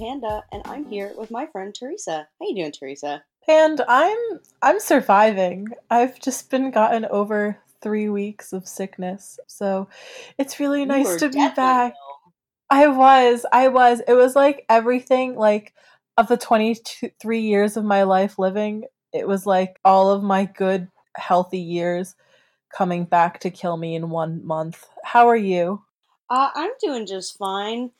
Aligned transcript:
Panda, 0.00 0.42
and 0.50 0.62
I'm 0.64 0.86
here 0.86 1.12
with 1.16 1.30
my 1.30 1.46
friend 1.46 1.74
Teresa. 1.74 2.26
How 2.40 2.46
you 2.48 2.54
doing, 2.54 2.72
Teresa? 2.72 3.22
And 3.46 3.82
I'm 3.86 4.16
I'm 4.62 4.80
surviving. 4.80 5.68
I've 5.90 6.18
just 6.18 6.50
been 6.50 6.70
gotten 6.70 7.04
over 7.04 7.58
three 7.82 8.08
weeks 8.08 8.54
of 8.54 8.66
sickness, 8.66 9.38
so 9.46 9.88
it's 10.38 10.58
really 10.58 10.80
You 10.80 10.86
nice 10.86 11.16
to 11.16 11.28
be 11.28 11.48
back. 11.54 11.92
ill. 11.92 12.32
I 12.70 12.86
was, 12.86 13.44
I 13.52 13.68
was. 13.68 14.00
It 14.08 14.14
was 14.14 14.34
like 14.34 14.64
everything, 14.70 15.36
like 15.36 15.74
of 16.16 16.28
the 16.28 16.38
twenty 16.38 16.76
three 17.20 17.42
years 17.42 17.76
of 17.76 17.84
my 17.84 18.04
life 18.04 18.38
living. 18.38 18.84
It 19.12 19.28
was 19.28 19.44
like 19.44 19.78
all 19.84 20.10
of 20.10 20.22
my 20.22 20.46
good, 20.46 20.88
healthy 21.16 21.60
years 21.60 22.14
coming 22.74 23.04
back 23.04 23.40
to 23.40 23.50
kill 23.50 23.76
me 23.76 23.96
in 23.96 24.08
one 24.08 24.46
month. 24.46 24.86
How 25.04 25.28
are 25.28 25.36
you? 25.36 25.82
Uh, 26.30 26.48
I'm 26.54 26.70
doing 26.80 27.06
just 27.06 27.36
fine. 27.36 27.90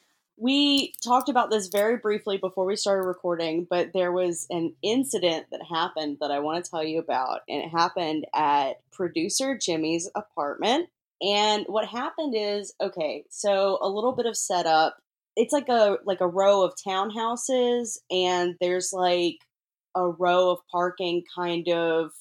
We 0.41 0.95
talked 1.05 1.29
about 1.29 1.51
this 1.51 1.69
very 1.69 1.99
briefly 1.99 2.39
before 2.39 2.65
we 2.65 2.75
started 2.75 3.07
recording, 3.07 3.67
but 3.69 3.93
there 3.93 4.11
was 4.11 4.47
an 4.49 4.75
incident 4.83 5.49
that 5.53 5.61
happened 5.71 6.17
that 6.23 6.31
I 6.31 6.39
want 6.39 6.65
to 6.65 6.71
tell 6.71 6.83
you 6.83 6.99
about, 6.99 7.43
and 7.47 7.63
it 7.63 7.69
happened 7.69 8.27
at 8.35 8.81
producer 8.91 9.59
Jimmy's 9.59 10.09
apartment. 10.15 10.89
And 11.21 11.67
what 11.67 11.87
happened 11.87 12.35
is, 12.35 12.73
okay, 12.81 13.25
so 13.29 13.79
a 13.83 13.89
little 13.91 14.13
bit 14.13 14.25
of 14.25 14.35
setup. 14.35 14.97
It's 15.37 15.53
like 15.53 15.69
a 15.69 15.99
like 16.07 16.23
a 16.23 16.27
row 16.27 16.63
of 16.63 16.73
townhouses, 16.75 17.99
and 18.11 18.57
there's 18.63 18.95
like 18.95 19.41
a 19.95 20.09
row 20.09 20.53
of 20.53 20.61
parking 20.73 21.23
kind 21.37 21.69
of 21.69 22.13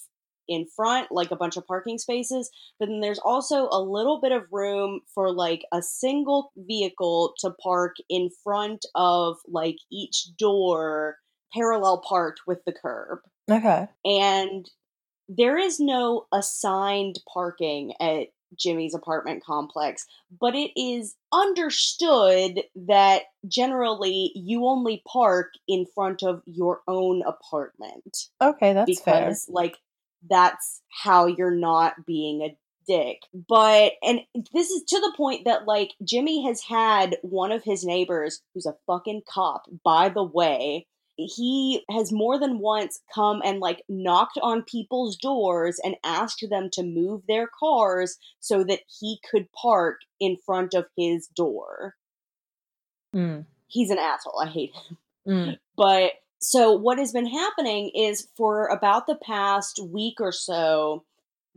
in 0.49 0.65
front, 0.75 1.07
like 1.11 1.31
a 1.31 1.35
bunch 1.37 1.55
of 1.55 1.65
parking 1.65 1.97
spaces 1.97 2.49
but 2.79 2.87
then 2.89 2.99
there's 2.99 3.19
also 3.19 3.67
a 3.71 3.81
little 3.81 4.19
bit 4.19 4.31
of 4.33 4.43
room 4.51 4.99
for 5.13 5.31
like 5.31 5.63
a 5.71 5.81
single 5.81 6.51
vehicle 6.57 7.33
to 7.39 7.51
park 7.63 7.95
in 8.09 8.29
front 8.43 8.85
of 8.95 9.37
like 9.47 9.77
each 9.91 10.27
door 10.37 11.17
parallel 11.53 12.01
parked 12.07 12.41
with 12.47 12.59
the 12.65 12.73
curb 12.73 13.19
Okay. 13.49 13.87
and 14.03 14.69
there 15.27 15.57
is 15.57 15.79
no 15.79 16.25
assigned 16.33 17.19
parking 17.31 17.93
at 18.01 18.27
Jimmy's 18.57 18.95
apartment 18.95 19.43
complex, 19.45 20.07
but 20.41 20.55
it 20.55 20.71
is 20.75 21.15
understood 21.31 22.61
that 22.87 23.23
generally 23.47 24.31
you 24.33 24.65
only 24.65 25.03
park 25.07 25.51
in 25.67 25.85
front 25.93 26.23
of 26.23 26.41
your 26.45 26.81
own 26.87 27.21
apartment 27.27 28.17
Okay, 28.41 28.73
that's 28.73 28.99
fair. 29.01 29.25
because 29.25 29.45
like 29.49 29.77
that's 30.27 30.81
how 31.03 31.27
you're 31.27 31.55
not 31.55 32.05
being 32.05 32.41
a 32.41 32.57
dick. 32.87 33.21
But 33.47 33.93
and 34.01 34.21
this 34.53 34.69
is 34.69 34.83
to 34.87 34.99
the 34.99 35.13
point 35.15 35.45
that 35.45 35.65
like 35.65 35.91
Jimmy 36.03 36.45
has 36.45 36.63
had 36.63 37.17
one 37.21 37.51
of 37.51 37.63
his 37.63 37.85
neighbors 37.85 38.41
who's 38.53 38.65
a 38.65 38.75
fucking 38.87 39.21
cop, 39.29 39.63
by 39.83 40.09
the 40.09 40.23
way. 40.23 40.87
He 41.21 41.83
has 41.91 42.13
more 42.13 42.39
than 42.39 42.59
once 42.59 43.01
come 43.13 43.41
and 43.43 43.59
like 43.59 43.83
knocked 43.89 44.39
on 44.41 44.63
people's 44.63 45.17
doors 45.17 45.77
and 45.83 45.97
asked 46.01 46.45
them 46.49 46.69
to 46.71 46.81
move 46.83 47.23
their 47.27 47.49
cars 47.59 48.17
so 48.39 48.63
that 48.63 48.79
he 48.99 49.19
could 49.29 49.51
park 49.51 49.99
in 50.21 50.37
front 50.45 50.73
of 50.73 50.85
his 50.95 51.27
door. 51.27 51.95
Mm, 53.13 53.45
He's 53.67 53.89
an 53.89 53.97
asshole. 53.99 54.41
I 54.41 54.47
hate 54.47 54.71
him. 54.73 54.97
mm. 55.27 55.57
But 55.75 56.11
so 56.39 56.71
what 56.71 56.97
has 56.97 57.11
been 57.11 57.27
happening 57.27 57.91
is 57.95 58.27
for 58.37 58.67
about 58.67 59.07
the 59.07 59.17
past 59.23 59.79
week 59.91 60.15
or 60.19 60.31
so, 60.31 61.05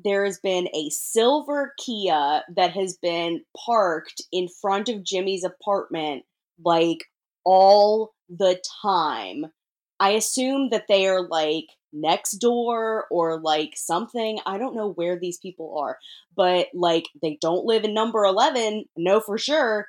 there 0.02 0.24
has 0.24 0.38
been 0.40 0.68
a 0.74 0.90
silver 0.90 1.74
Kia 1.78 2.42
that 2.56 2.72
has 2.72 2.96
been 2.96 3.42
parked 3.66 4.22
in 4.32 4.48
front 4.48 4.88
of 4.88 5.04
Jimmy's 5.04 5.44
apartment 5.44 6.24
like 6.64 7.04
all 7.44 8.14
the 8.28 8.60
time. 8.82 9.46
I 10.00 10.10
assume 10.10 10.70
that 10.70 10.86
they 10.88 11.06
are 11.06 11.28
like 11.28 11.66
next 11.92 12.38
door 12.38 13.06
or 13.10 13.40
like 13.40 13.74
something. 13.76 14.40
I 14.46 14.58
don't 14.58 14.74
know 14.74 14.92
where 14.92 15.18
these 15.18 15.38
people 15.38 15.78
are, 15.78 15.98
but 16.34 16.68
like 16.74 17.08
they 17.20 17.38
don't 17.40 17.66
live 17.66 17.84
in 17.84 17.94
number 17.94 18.24
11, 18.24 18.86
no 18.96 19.20
for 19.20 19.38
sure. 19.38 19.86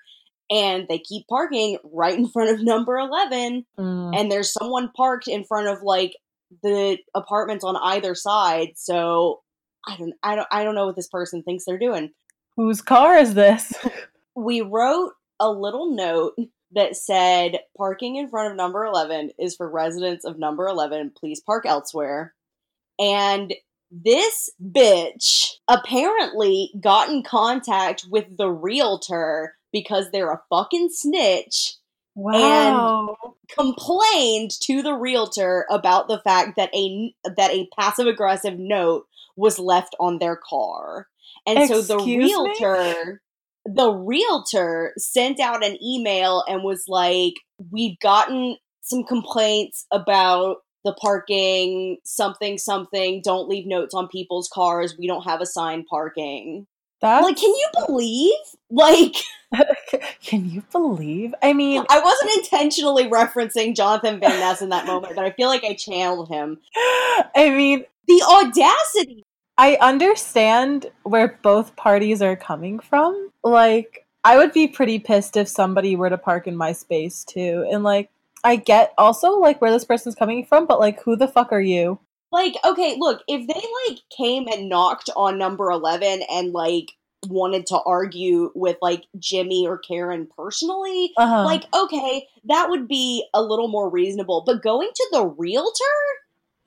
And 0.49 0.85
they 0.87 0.99
keep 0.99 1.27
parking 1.27 1.77
right 1.83 2.17
in 2.17 2.27
front 2.27 2.49
of 2.51 2.63
number 2.63 2.97
11 2.97 3.65
Mm. 3.77 4.15
and 4.15 4.31
there's 4.31 4.51
someone 4.53 4.91
parked 4.95 5.27
in 5.27 5.43
front 5.43 5.67
of 5.67 5.81
like 5.81 6.15
the 6.61 6.97
apartments 7.15 7.63
on 7.63 7.75
either 7.77 8.13
side 8.13 8.73
so 8.75 9.41
i 9.87 9.97
don't 9.97 10.13
i 10.21 10.35
don't 10.35 10.47
i 10.51 10.63
don't 10.63 10.75
know 10.75 10.85
what 10.85 10.95
this 10.95 11.07
person 11.09 11.41
thinks 11.41 11.65
they're 11.65 11.79
doing 11.79 12.11
Whose 12.55 12.81
car 12.81 13.17
is 13.17 13.33
this? 13.33 13.73
we 14.35 14.61
wrote 14.61 15.13
a 15.39 15.49
little 15.49 15.95
note 15.95 16.33
that 16.75 16.95
said 16.95 17.59
parking 17.75 18.17
in 18.17 18.29
front 18.29 18.51
of 18.51 18.55
number 18.57 18.83
11 18.85 19.31
is 19.39 19.55
for 19.55 19.67
residents 19.69 20.25
of 20.25 20.37
number 20.37 20.67
11 20.67 21.13
please 21.17 21.39
park 21.39 21.65
elsewhere 21.65 22.33
and 22.99 23.53
this 23.91 24.49
bitch 24.63 25.53
apparently 25.67 26.71
got 26.79 27.09
in 27.09 27.23
contact 27.23 28.05
with 28.09 28.37
the 28.37 28.49
realtor 28.49 29.55
because 29.73 30.11
they're 30.11 30.31
a 30.31 30.41
fucking 30.49 30.89
snitch 30.91 31.75
Wow. 32.15 33.17
complained 33.49 34.51
to 34.61 34.81
the 34.83 34.93
realtor 34.93 35.65
about 35.69 36.07
the 36.07 36.19
fact 36.19 36.55
that 36.57 36.73
a 36.75 37.13
that 37.23 37.51
a 37.51 37.67
passive 37.77 38.07
aggressive 38.07 38.57
note 38.59 39.07
was 39.35 39.57
left 39.59 39.95
on 39.99 40.19
their 40.19 40.35
car. 40.35 41.07
And 41.45 41.67
so 41.67 41.81
the 41.81 41.95
Excuse 41.95 42.39
me? 42.39 42.55
realtor 42.59 43.21
the 43.65 43.91
realtor 43.91 44.93
sent 44.97 45.39
out 45.39 45.63
an 45.65 45.77
email 45.81 46.43
and 46.47 46.63
was 46.63 46.85
like 46.87 47.35
we've 47.71 47.97
gotten 47.99 48.57
some 48.81 49.03
complaints 49.03 49.85
about 49.91 50.57
the 50.83 50.93
parking 50.93 51.97
something 52.03 52.57
something 52.57 53.21
don't 53.23 53.47
leave 53.47 53.65
notes 53.65 53.93
on 53.93 54.09
people's 54.09 54.49
cars 54.53 54.95
we 54.99 55.07
don't 55.07 55.23
have 55.23 55.39
assigned 55.39 55.85
parking 55.89 56.67
That's 56.99 57.23
like 57.23 57.37
can 57.37 57.49
you 57.51 57.67
believe 57.87 58.33
like 58.69 59.15
Can 60.23 60.49
you 60.49 60.63
believe? 60.71 61.33
I 61.41 61.53
mean, 61.53 61.83
I 61.89 61.99
wasn't 61.99 62.31
intentionally 62.37 63.09
referencing 63.09 63.75
Jonathan 63.75 64.19
Van 64.19 64.39
Ness 64.39 64.61
in 64.61 64.69
that 64.69 64.85
moment, 64.85 65.15
but 65.15 65.25
I 65.25 65.31
feel 65.31 65.47
like 65.47 65.63
I 65.63 65.73
channeled 65.73 66.29
him. 66.29 66.59
I 66.75 67.53
mean, 67.55 67.85
The 68.07 68.21
audacity! 68.23 69.23
I 69.57 69.77
understand 69.81 70.87
where 71.03 71.39
both 71.43 71.75
parties 71.75 72.21
are 72.21 72.35
coming 72.35 72.79
from. 72.79 73.29
Like, 73.43 74.05
I 74.23 74.37
would 74.37 74.51
be 74.51 74.67
pretty 74.67 74.99
pissed 74.99 75.37
if 75.37 75.47
somebody 75.47 75.95
were 75.95 76.09
to 76.09 76.17
park 76.17 76.47
in 76.47 76.55
my 76.55 76.71
space 76.71 77.23
too. 77.23 77.67
And 77.71 77.83
like, 77.83 78.09
I 78.43 78.55
get 78.55 78.93
also 78.97 79.39
like 79.39 79.61
where 79.61 79.71
this 79.71 79.85
person's 79.85 80.15
coming 80.15 80.45
from, 80.45 80.65
but 80.65 80.79
like, 80.79 81.01
who 81.03 81.15
the 81.15 81.27
fuck 81.27 81.51
are 81.51 81.61
you? 81.61 81.99
Like, 82.31 82.55
okay, 82.65 82.95
look, 82.97 83.21
if 83.27 83.47
they 83.47 83.61
like 83.87 83.99
came 84.15 84.47
and 84.47 84.67
knocked 84.69 85.09
on 85.15 85.37
number 85.37 85.69
11 85.69 86.23
and 86.31 86.51
like 86.51 86.93
wanted 87.27 87.65
to 87.67 87.79
argue 87.85 88.51
with 88.55 88.77
like 88.81 89.03
Jimmy 89.19 89.65
or 89.67 89.77
Karen 89.77 90.27
personally, 90.37 91.11
Uh-huh. 91.17 91.43
like, 91.45 91.65
okay, 91.73 92.27
that 92.45 92.69
would 92.69 92.87
be 92.87 93.25
a 93.33 93.41
little 93.41 93.67
more 93.67 93.89
reasonable. 93.89 94.43
But 94.45 94.61
going 94.63 94.89
to 94.93 95.07
the 95.11 95.25
realtor? 95.25 95.83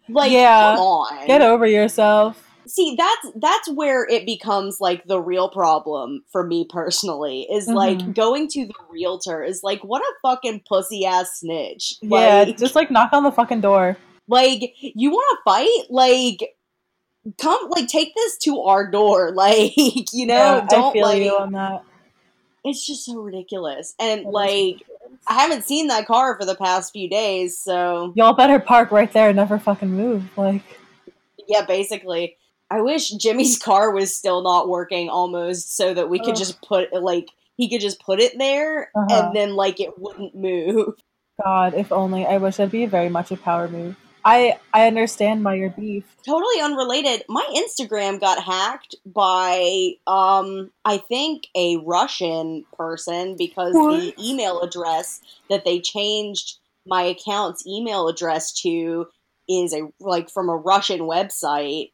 Like, 0.09 0.33
Yeah. 0.33 0.77
come 0.77 0.79
on. 0.79 1.27
get 1.27 1.43
over 1.43 1.67
yourself. 1.67 2.43
see 2.69 2.97
that's 2.99 3.29
that's 3.41 3.69
where 3.71 4.05
it 4.09 4.27
becomes 4.27 4.81
like 4.81 5.05
the 5.07 5.21
real 5.21 5.49
problem 5.49 6.25
for 6.33 6.45
me 6.45 6.67
personally 6.69 7.47
is 7.49 7.69
like 7.69 7.99
Mhm. 7.99 8.13
going 8.15 8.49
to 8.49 8.67
the 8.67 8.75
realtor 8.91 9.41
is 9.45 9.61
like 9.63 9.85
what 9.85 10.03
a 10.03 10.13
fucking 10.21 10.63
pussy 10.69 11.07
ass 11.07 11.39
snitch 11.39 11.95
yeah, 12.03 12.45
just 12.45 12.75
like 12.75 12.91
knock 12.91 13.11
on 13.13 13.23
the 13.23 13.31
fucking 13.31 13.61
door. 13.61 13.97
like 14.27 14.75
you 14.81 15.11
want 15.13 15.25
to 15.31 15.43
fight 15.45 15.91
like 15.91 16.56
come 17.41 17.69
like 17.71 17.89
take 17.89 18.15
this 18.15 18.37
to 18.39 18.61
our 18.63 18.91
door 18.91 19.31
like 19.35 19.73
you 20.13 20.27
know 20.27 20.57
Yeah, 20.59 20.67
don't 20.69 20.91
I 20.91 20.93
feel 20.93 21.03
like 21.03 21.23
you 21.23 21.37
on 21.37 21.53
that. 21.53 21.83
it's 22.65 22.87
just 22.87 23.05
so 23.05 23.21
ridiculous 23.21 23.95
and 23.99 24.25
That 24.27 24.31
like 24.31 24.51
ridiculous. 24.51 25.21
i 25.27 25.35
haven't 25.35 25.65
seen 25.65 25.89
that 25.89 26.07
car 26.07 26.39
for 26.39 26.45
the 26.45 26.55
past 26.55 26.93
few 26.93 27.09
days 27.09 27.59
so 27.59 28.13
Y'all 28.17 28.33
better 28.35 28.59
park 28.59 28.91
right 28.93 29.13
there 29.13 29.29
and 29.29 29.37
never 29.37 29.59
fucking 29.59 29.91
move. 29.91 30.25
Like, 30.37 30.63
yeah 31.49 31.65
basically 31.65 32.37
i 32.71 32.81
wish 32.81 33.11
jimmy's 33.11 33.59
car 33.63 33.91
was 33.93 34.15
still 34.15 34.43
not 34.43 34.69
working 34.69 35.09
almost 35.09 35.77
so 35.77 35.95
that 35.95 36.09
we 36.09 36.19
could 36.19 36.31
Ugh. 36.31 36.37
just 36.37 36.61
put 36.63 36.93
like 36.93 37.29
he 37.57 37.69
could 37.71 37.81
just 37.81 38.01
put 38.01 38.21
it 38.21 38.37
there 38.39 38.91
Uh-huh. 38.95 39.07
and 39.27 39.37
then 39.37 39.55
like 39.55 39.81
it 39.81 39.99
wouldn't 39.99 40.35
move 40.35 40.95
God, 41.45 41.75
if 41.75 41.93
only. 41.93 42.25
I 42.25 42.39
wish 42.39 42.57
that'd 42.57 42.73
be 42.73 42.87
very 42.87 43.11
much 43.11 43.31
a 43.31 43.37
power 43.37 43.69
move. 43.69 43.95
I 44.27 44.59
I 44.75 44.89
understand 44.89 45.45
why 45.45 45.55
you're 45.55 45.71
beef. 45.71 46.05
totally 46.27 46.61
unrelated 46.61 47.23
my 47.29 47.47
instagram 47.55 48.21
got 48.21 48.43
hacked 48.43 48.97
by 49.07 49.93
um 50.09 50.73
i 50.85 50.99
think 50.99 51.47
a 51.55 51.77
russian 51.79 52.65
person 52.77 53.37
because 53.39 53.73
the 53.73 54.13
email 54.19 54.61
address 54.61 55.21
that 55.49 55.65
they 55.65 55.79
changed 55.81 56.59
my 56.85 57.03
account's 57.03 57.65
email 57.67 58.09
address 58.09 58.53
to 58.63 59.07
is 59.49 59.73
a 59.73 59.83
like 60.01 60.29
from 60.29 60.49
a 60.49 60.57
russian 60.57 61.01
website 61.01 61.93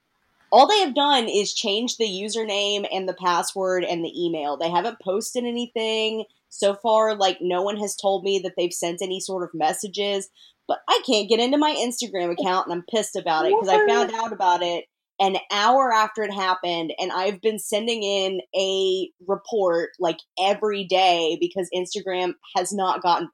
All 0.50 0.66
they 0.66 0.80
have 0.80 0.94
done 0.94 1.28
is 1.28 1.54
change 1.54 1.96
the 1.96 2.04
username 2.24 2.86
and 2.92 3.08
the 3.08 3.14
password 3.14 3.84
and 3.84 4.04
the 4.04 4.12
email. 4.24 4.58
They 4.58 4.70
haven't 4.70 5.00
posted 5.00 5.44
anything 5.44 6.24
so 6.52 6.76
far. 6.82 7.16
Like 7.16 7.38
no 7.40 7.62
one 7.62 7.78
has 7.78 7.96
told 7.96 8.22
me 8.22 8.38
that 8.40 8.52
they've 8.56 8.72
sent 8.72 9.02
any 9.02 9.18
sort 9.18 9.42
of 9.42 9.50
messages. 9.54 10.28
But 10.68 10.78
I 10.88 11.02
can't 11.04 11.28
get 11.28 11.40
into 11.40 11.58
my 11.58 11.74
Instagram 11.74 12.30
account, 12.30 12.68
and 12.68 12.74
I'm 12.74 12.84
pissed 12.88 13.16
about 13.16 13.46
it 13.46 13.52
because 13.52 13.68
I 13.68 13.86
found 13.86 14.12
out 14.14 14.32
about 14.32 14.62
it 14.62 14.84
an 15.18 15.36
hour 15.50 15.92
after 15.92 16.22
it 16.22 16.32
happened 16.32 16.92
and 16.98 17.12
I've 17.12 17.40
been 17.40 17.58
sending 17.58 18.02
in 18.02 18.40
a 18.56 19.10
report 19.28 19.90
like 20.00 20.16
every 20.40 20.84
day 20.84 21.36
because 21.38 21.68
Instagram 21.74 22.32
has 22.56 22.72
not 22.72 23.02
gotten 23.02 23.28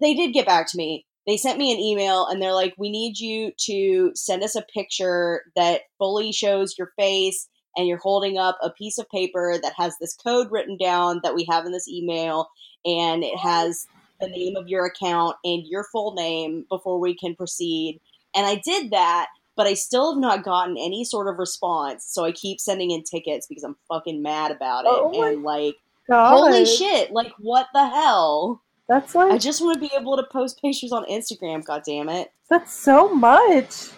they 0.00 0.14
did 0.14 0.32
get 0.32 0.46
back 0.46 0.68
to 0.70 0.78
me. 0.78 1.04
They 1.26 1.36
sent 1.36 1.58
me 1.58 1.70
an 1.70 1.78
email 1.78 2.26
and 2.26 2.40
they're 2.40 2.54
like 2.54 2.74
we 2.78 2.90
need 2.90 3.18
you 3.18 3.52
to 3.66 4.10
send 4.14 4.42
us 4.42 4.56
a 4.56 4.64
picture 4.74 5.42
that 5.54 5.82
fully 5.98 6.32
shows 6.32 6.74
your 6.78 6.92
face 6.98 7.46
and 7.76 7.86
you're 7.86 7.98
holding 7.98 8.38
up 8.38 8.58
a 8.62 8.70
piece 8.70 8.98
of 8.98 9.08
paper 9.08 9.58
that 9.62 9.74
has 9.76 9.96
this 9.98 10.14
code 10.14 10.50
written 10.50 10.76
down 10.76 11.20
that 11.22 11.34
we 11.34 11.46
have 11.50 11.64
in 11.66 11.72
this 11.72 11.88
email 11.88 12.48
and 12.84 13.22
it 13.24 13.38
has 13.38 13.86
the 14.20 14.28
name 14.28 14.56
of 14.56 14.68
your 14.68 14.86
account 14.86 15.36
and 15.44 15.66
your 15.66 15.84
full 15.84 16.14
name 16.14 16.64
before 16.68 17.00
we 17.00 17.14
can 17.14 17.34
proceed. 17.34 18.00
And 18.34 18.46
I 18.46 18.60
did 18.64 18.90
that 18.90 19.28
but 19.56 19.66
I 19.66 19.74
still 19.74 20.12
have 20.12 20.20
not 20.20 20.44
gotten 20.44 20.76
any 20.78 21.04
sort 21.04 21.28
of 21.28 21.38
response. 21.38 22.06
So 22.08 22.24
I 22.24 22.32
keep 22.32 22.60
sending 22.60 22.90
in 22.90 23.02
tickets 23.02 23.46
because 23.46 23.64
I'm 23.64 23.76
fucking 23.88 24.22
mad 24.22 24.50
about 24.50 24.84
it. 24.84 24.90
Oh 24.90 25.22
and 25.24 25.42
like, 25.42 25.76
God. 26.08 26.30
holy 26.30 26.64
shit! 26.64 27.12
Like, 27.12 27.32
what 27.38 27.66
the 27.74 27.86
hell? 27.86 28.62
That's 28.88 29.14
like 29.14 29.32
I 29.32 29.38
just 29.38 29.62
want 29.62 29.74
to 29.74 29.88
be 29.88 29.94
able 29.96 30.16
to 30.16 30.24
post 30.24 30.60
pictures 30.60 30.92
on 30.92 31.04
Instagram. 31.06 31.64
God 31.64 31.82
damn 31.84 32.08
it! 32.08 32.32
That's 32.48 32.72
so 32.72 33.14
much. 33.14 33.90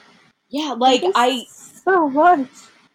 Yeah, 0.49 0.75
like 0.77 1.03
I 1.15 1.45
so 1.49 2.09
much. 2.09 2.49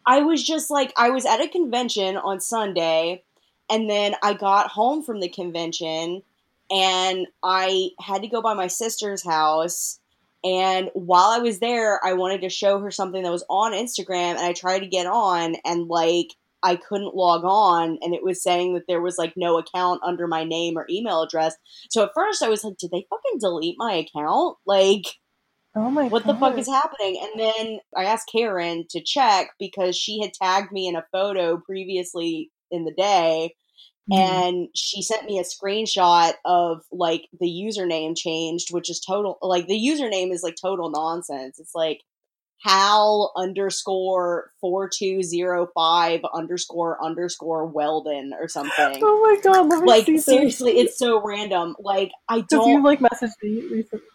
I 0.06 0.22
was 0.22 0.44
just 0.44 0.70
like 0.70 0.94
I 0.98 1.10
was 1.10 1.26
at 1.26 1.42
a 1.42 1.48
convention 1.48 2.18
on 2.18 2.40
Sunday, 2.40 3.24
and 3.70 3.90
then 3.90 4.16
I 4.24 4.34
got 4.34 4.68
home 4.68 5.04
from 5.04 5.20
the 5.20 5.30
convention, 5.30 6.24
and 6.72 7.28
I 7.44 7.90
had 8.00 8.22
to 8.22 8.28
go 8.28 8.42
by 8.42 8.54
my 8.54 8.68
sister's 8.68 9.24
house 9.24 10.00
and 10.44 10.90
while 10.94 11.30
I 11.30 11.40
was 11.40 11.60
there, 11.60 12.04
I 12.04 12.14
wanted 12.14 12.42
to 12.42 12.50
show 12.50 12.80
her 12.80 12.92
something 12.92 13.24
that 13.24 13.32
was 13.32 13.46
on 13.50 13.74
Instagram, 13.74 14.32
and 14.32 14.40
I 14.40 14.54
tried 14.54 14.80
to 14.80 14.88
get 14.88 15.06
on, 15.06 15.56
and 15.66 15.88
like 15.88 16.34
I 16.64 16.76
couldn't 16.78 17.16
log 17.16 17.44
on, 17.44 17.98
and 18.02 18.14
it 18.14 18.24
was 18.24 18.42
saying 18.42 18.74
that 18.74 18.86
there 18.88 19.02
was 19.02 19.18
like 19.18 19.34
no 19.36 19.58
account 19.58 20.02
under 20.04 20.28
my 20.28 20.44
name 20.46 20.78
or 20.78 20.86
email 20.90 21.22
address. 21.22 21.56
So 21.90 22.04
at 22.04 22.12
first, 22.16 22.42
I 22.42 22.50
was 22.50 22.64
like, 22.64 22.78
"Did 22.78 22.92
they 22.92 23.06
fucking 23.10 23.40
delete 23.40 23.76
my 23.78 23.94
account? 23.94 24.58
Like, 24.66 25.06
oh 25.76 25.90
my, 25.90 26.04
god. 26.04 26.12
what 26.12 26.24
God. 26.26 26.34
the 26.36 26.40
fuck 26.40 26.58
is 26.58 26.68
happening?" 26.68 27.20
And 27.22 27.40
then 27.40 27.80
I 27.96 28.06
asked 28.06 28.30
Karen 28.32 28.86
to 28.90 29.02
check 29.04 29.52
because 29.60 29.98
she 29.98 30.22
had 30.22 30.34
tagged 30.34 30.72
me 30.72 30.88
in 30.88 30.96
a 30.96 31.06
photo 31.12 31.58
previously 31.58 32.52
in 32.72 32.86
the 32.86 32.94
day 32.94 33.56
Mm-hmm. 34.12 34.22
and 34.22 34.68
she 34.74 35.02
sent 35.02 35.26
me 35.26 35.40
a 35.40 35.44
screenshot 35.44 36.34
of 36.44 36.82
like 36.92 37.28
the 37.40 37.46
username 37.46 38.18
changed 38.18 38.74
which 38.74 38.90
is 38.90 39.00
total 39.00 39.38
like 39.42 39.68
the 39.68 39.76
username 39.76 40.32
is 40.32 40.42
like 40.42 40.56
total 40.60 40.90
nonsense 40.90 41.60
it's 41.60 41.76
like 41.76 42.02
hal 42.64 43.32
underscore 43.38 44.50
4205 44.62 46.22
underscore 46.34 47.04
underscore 47.04 47.68
weldon 47.68 48.34
or 48.40 48.48
something 48.48 49.00
oh 49.04 49.22
my 49.22 49.42
god 49.44 49.86
like 49.86 50.06
seriously 50.20 50.80
it's 50.80 50.98
so 50.98 51.22
random 51.24 51.76
like 51.80 52.10
i 52.28 52.42
don't 52.42 52.70
you 52.70 52.84
like 52.84 53.00
messaged 53.00 53.34
me 53.44 53.62
recently 53.72 54.06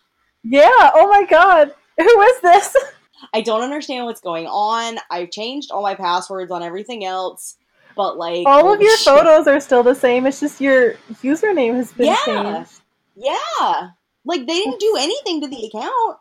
yeah 0.44 0.91
oh 0.94 1.08
my 1.08 1.25
god 1.26 1.73
who 1.99 2.20
is 2.23 2.41
this 2.41 2.76
i 3.35 3.41
don't 3.41 3.62
understand 3.62 4.05
what's 4.05 4.20
going 4.20 4.46
on 4.46 4.99
i've 5.11 5.31
changed 5.31 5.70
all 5.70 5.82
my 5.82 5.94
passwords 5.94 6.50
on 6.50 6.62
everything 6.62 7.05
else 7.05 7.56
but 7.96 8.19
like 8.19 8.46
all 8.46 8.73
of 8.73 8.81
your 8.81 8.96
shit. 8.96 9.05
photos 9.05 9.46
are 9.46 9.61
still 9.61 9.82
the 9.82 9.94
same. 9.94 10.26
It's 10.26 10.41
just 10.41 10.61
your 10.61 10.94
username 11.23 11.75
has 11.75 11.93
been 11.93 12.06
yeah. 12.06 12.25
changed. 12.25 12.81
Yeah. 13.17 13.91
Like 14.25 14.46
they 14.46 14.55
didn't 14.55 14.81
do 14.81 14.96
anything 14.99 15.41
to 15.43 15.49
the 15.49 15.67
account. 15.67 16.19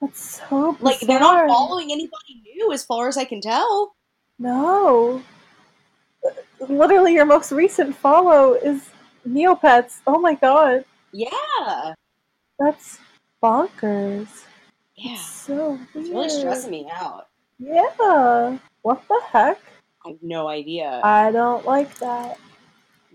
That's 0.00 0.40
so 0.40 0.72
bizarre. 0.72 0.76
like 0.80 1.00
they're 1.00 1.20
not 1.20 1.46
following 1.48 1.92
anybody 1.92 2.42
new 2.54 2.72
as 2.72 2.84
far 2.84 3.08
as 3.08 3.16
I 3.16 3.24
can 3.24 3.40
tell. 3.40 3.94
No. 4.38 5.22
Literally 6.60 7.14
your 7.14 7.24
most 7.24 7.52
recent 7.52 7.94
follow 7.94 8.54
is 8.54 8.90
Neopets. 9.28 10.00
Oh 10.06 10.18
my 10.18 10.34
god. 10.34 10.84
Yeah. 11.12 11.94
That's 12.58 12.98
bonkers. 13.46 14.28
Yeah. 14.96 15.12
It's 15.12 15.22
so 15.22 15.70
weird. 15.70 15.88
It's 15.94 16.08
really 16.08 16.28
stressing 16.30 16.70
me 16.70 16.88
out. 16.92 17.28
Yeah. 17.58 18.58
What 18.82 19.02
the 19.08 19.20
heck? 19.30 19.60
I 20.04 20.10
have 20.10 20.22
no 20.22 20.48
idea. 20.48 21.00
I 21.04 21.30
don't 21.30 21.64
like 21.64 21.96
that. 21.98 22.38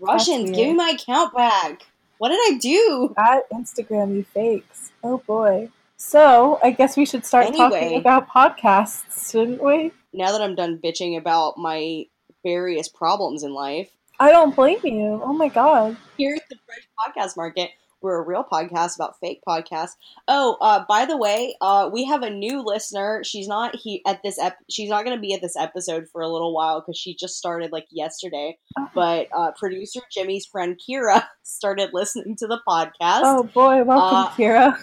Russians, 0.00 0.50
give 0.50 0.68
me 0.68 0.74
my 0.74 0.96
account 0.98 1.34
back. 1.34 1.82
What 2.18 2.30
did 2.30 2.40
I 2.40 2.58
do? 2.58 3.14
At 3.18 3.50
Instagram, 3.50 4.14
you 4.16 4.24
fakes. 4.24 4.92
Oh 5.04 5.18
boy. 5.26 5.68
So 5.96 6.58
I 6.62 6.70
guess 6.70 6.96
we 6.96 7.04
should 7.04 7.24
start 7.26 7.46
anyway, 7.46 7.68
talking 7.68 7.98
about 7.98 8.28
podcasts, 8.28 9.30
shouldn't 9.30 9.62
we? 9.62 9.92
Now 10.12 10.32
that 10.32 10.40
I'm 10.40 10.54
done 10.54 10.80
bitching 10.82 11.18
about 11.18 11.58
my 11.58 12.06
various 12.42 12.88
problems 12.88 13.42
in 13.42 13.52
life. 13.52 13.90
I 14.18 14.30
don't 14.30 14.54
blame 14.54 14.80
you. 14.82 15.20
Oh 15.22 15.32
my 15.32 15.48
god. 15.48 15.96
Here 16.16 16.36
at 16.36 16.48
the 16.48 16.56
Fresh 16.66 16.88
Podcast 16.98 17.36
Market, 17.36 17.70
we're 18.02 18.20
a 18.20 18.26
real 18.26 18.44
podcast 18.50 18.96
about 18.96 19.18
fake 19.20 19.40
podcasts. 19.46 19.92
Oh, 20.28 20.56
uh, 20.60 20.84
by 20.88 21.04
the 21.04 21.16
way, 21.16 21.56
uh, 21.60 21.88
we 21.92 22.04
have 22.04 22.22
a 22.22 22.30
new 22.30 22.62
listener. 22.62 23.22
She's 23.24 23.48
not 23.48 23.76
he 23.76 24.02
at 24.06 24.22
this 24.22 24.38
ep- 24.38 24.58
she's 24.70 24.90
not 24.90 25.04
going 25.04 25.16
to 25.16 25.20
be 25.20 25.34
at 25.34 25.40
this 25.40 25.56
episode 25.56 26.08
for 26.10 26.20
a 26.20 26.28
little 26.28 26.54
while 26.54 26.80
because 26.80 26.98
she 26.98 27.14
just 27.14 27.36
started 27.36 27.72
like 27.72 27.86
yesterday. 27.90 28.58
But 28.94 29.28
uh, 29.36 29.52
producer 29.58 30.00
Jimmy's 30.12 30.46
friend 30.46 30.78
Kira 30.78 31.24
started 31.42 31.90
listening 31.92 32.36
to 32.38 32.46
the 32.46 32.60
podcast. 32.68 33.22
Oh 33.24 33.44
boy, 33.44 33.82
welcome, 33.84 34.18
uh, 34.18 34.30
Kira. 34.30 34.76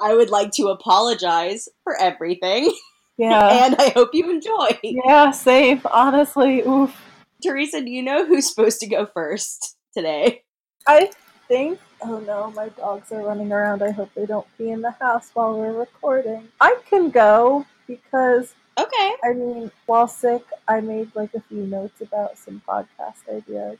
I 0.00 0.14
would 0.14 0.30
like 0.30 0.52
to 0.52 0.68
apologize 0.68 1.68
for 1.84 1.96
everything. 1.98 2.72
Yeah, 3.18 3.64
and 3.64 3.76
I 3.78 3.88
hope 3.88 4.10
you 4.12 4.28
enjoy. 4.28 4.78
Yeah, 4.82 5.30
safe. 5.30 5.80
Honestly, 5.86 6.60
oof. 6.60 6.94
Teresa, 7.42 7.80
do 7.80 7.90
you 7.90 8.02
know 8.02 8.26
who's 8.26 8.46
supposed 8.46 8.78
to 8.80 8.86
go 8.86 9.06
first 9.06 9.76
today? 9.94 10.42
I 10.86 11.10
think. 11.48 11.78
Oh 12.02 12.18
no, 12.20 12.50
my 12.52 12.68
dogs 12.70 13.12
are 13.12 13.22
running 13.22 13.52
around. 13.52 13.82
I 13.82 13.90
hope 13.90 14.10
they 14.14 14.26
don't 14.26 14.46
be 14.58 14.70
in 14.70 14.82
the 14.82 14.92
house 14.92 15.30
while 15.34 15.58
we're 15.58 15.72
recording. 15.72 16.48
I 16.60 16.76
can 16.88 17.10
go 17.10 17.66
because. 17.86 18.54
Okay. 18.78 19.14
I 19.24 19.32
mean, 19.32 19.70
while 19.86 20.06
sick, 20.06 20.42
I 20.68 20.80
made 20.80 21.14
like 21.14 21.32
a 21.34 21.40
few 21.40 21.66
notes 21.66 22.02
about 22.02 22.36
some 22.36 22.60
podcast 22.68 23.26
ideas. 23.34 23.78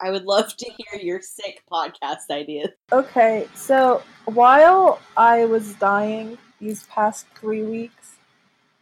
I 0.00 0.10
would 0.10 0.24
love 0.24 0.54
to 0.56 0.70
hear 0.70 1.00
your 1.00 1.20
sick 1.20 1.62
podcast 1.72 2.30
ideas. 2.30 2.68
Okay, 2.92 3.48
so 3.54 4.02
while 4.26 5.00
I 5.16 5.46
was 5.46 5.74
dying 5.74 6.38
these 6.60 6.84
past 6.84 7.26
three 7.34 7.62
weeks, 7.62 8.16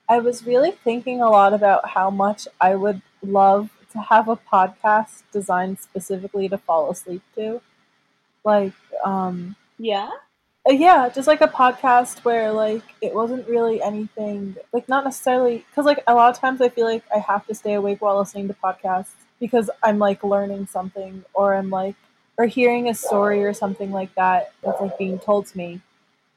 I 0.09 0.19
was 0.19 0.45
really 0.45 0.73
thinking 0.73 1.23
a 1.23 1.31
lot 1.31 1.55
about 1.55 1.88
how 1.88 2.11
much 2.11 2.47
I 2.61 2.75
would 2.75 3.00
love 3.23 3.71
to 3.93 4.00
have 4.00 4.29
a 4.29 4.37
podcast 4.37 5.23
designed 5.33 5.79
specifically 5.79 6.49
to 6.49 6.59
fall 6.59 6.91
asleep 6.91 7.23
to 7.37 7.62
like 8.44 8.72
um 9.04 9.56
yeah 9.78 10.10
uh, 10.68 10.72
yeah 10.72 11.08
just 11.08 11.26
like 11.26 11.40
a 11.40 11.48
podcast 11.48 12.24
where 12.24 12.52
like 12.52 12.82
it 13.00 13.14
wasn't 13.14 13.46
really 13.48 13.82
anything 13.82 14.56
like 14.72 14.88
not 14.88 15.04
necessarily 15.04 15.64
because 15.70 15.84
like 15.84 16.02
a 16.06 16.14
lot 16.14 16.30
of 16.34 16.38
times 16.38 16.60
i 16.60 16.68
feel 16.68 16.86
like 16.86 17.04
i 17.14 17.18
have 17.18 17.46
to 17.46 17.54
stay 17.54 17.74
awake 17.74 18.00
while 18.00 18.18
listening 18.18 18.48
to 18.48 18.54
podcasts 18.54 19.12
because 19.40 19.70
i'm 19.82 19.98
like 19.98 20.22
learning 20.22 20.66
something 20.66 21.24
or 21.34 21.54
i'm 21.54 21.70
like 21.70 21.96
or 22.36 22.46
hearing 22.46 22.88
a 22.88 22.94
story 22.94 23.44
or 23.44 23.52
something 23.52 23.90
like 23.92 24.14
that 24.14 24.52
that's 24.62 24.80
like 24.80 24.96
being 24.98 25.18
told 25.18 25.46
to 25.46 25.56
me 25.56 25.80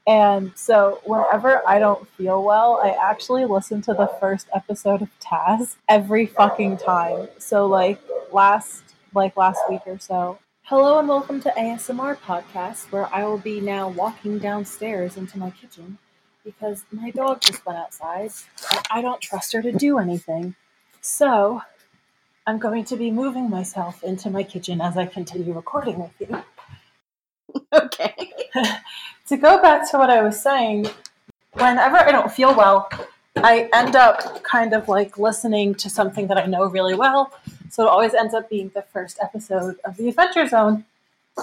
and 0.08 0.54
so 0.56 1.02
whenever 1.04 1.68
I 1.68 1.80
don't 1.80 2.08
feel 2.12 2.42
well, 2.42 2.80
I 2.82 2.92
actually 2.92 3.44
listen 3.44 3.82
to 3.84 3.94
the 3.94 4.08
first 4.22 4.48
episode 4.56 5.02
of 5.02 5.10
Taz 5.20 5.76
every 5.90 6.26
fucking 6.26 6.78
time. 6.78 7.28
So 7.40 7.68
like 7.68 8.00
last 8.32 8.84
like 9.14 9.36
last 9.36 9.60
week 9.70 9.82
or 9.86 10.00
so, 10.00 10.40
Hello 10.70 11.00
and 11.00 11.08
welcome 11.08 11.40
to 11.40 11.54
ASMR 11.58 12.18
Podcast, 12.18 12.92
where 12.92 13.08
I 13.16 13.24
will 13.24 13.38
be 13.38 13.62
now 13.62 13.88
walking 13.88 14.38
downstairs 14.38 15.16
into 15.16 15.40
my 15.40 15.50
kitchen 15.50 15.98
because 16.44 16.84
my 16.92 17.10
dog 17.10 17.40
just 17.40 17.66
went 17.66 17.80
outside 17.80 18.32
and 18.74 18.82
I 18.92 19.02
don't 19.02 19.22
trust 19.22 19.54
her 19.54 19.62
to 19.62 19.72
do 19.72 19.98
anything. 19.98 20.56
So 21.00 21.62
I'm 22.46 22.58
going 22.58 22.84
to 22.84 22.98
be 22.98 23.12
moving 23.12 23.50
myself 23.50 24.04
into 24.04 24.30
my 24.30 24.44
kitchen 24.44 24.82
as 24.82 24.98
I 24.98 25.06
continue 25.06 25.54
recording 25.54 26.00
with 26.00 26.12
you. 26.20 26.44
Okay. 27.72 28.34
to 29.28 29.38
go 29.38 29.62
back 29.62 29.90
to 29.92 29.98
what 29.98 30.10
I 30.10 30.22
was 30.22 30.42
saying, 30.42 30.88
whenever 31.54 31.96
I 31.96 32.12
don't 32.12 32.32
feel 32.32 32.54
well, 32.54 32.90
I 33.38 33.70
end 33.74 33.96
up 33.96 34.44
kind 34.44 34.74
of 34.74 34.90
like 34.90 35.18
listening 35.18 35.76
to 35.76 35.90
something 35.90 36.28
that 36.28 36.38
I 36.38 36.46
know 36.46 36.66
really 36.66 36.94
well 36.94 37.32
so 37.78 37.86
it 37.86 37.90
always 37.90 38.16
ends 38.16 38.34
up 38.34 38.50
being 38.50 38.72
the 38.74 38.82
first 38.82 39.20
episode 39.22 39.76
of 39.86 39.98
the 39.98 40.10
Adventure 40.10 40.48
Zone. 40.48 40.84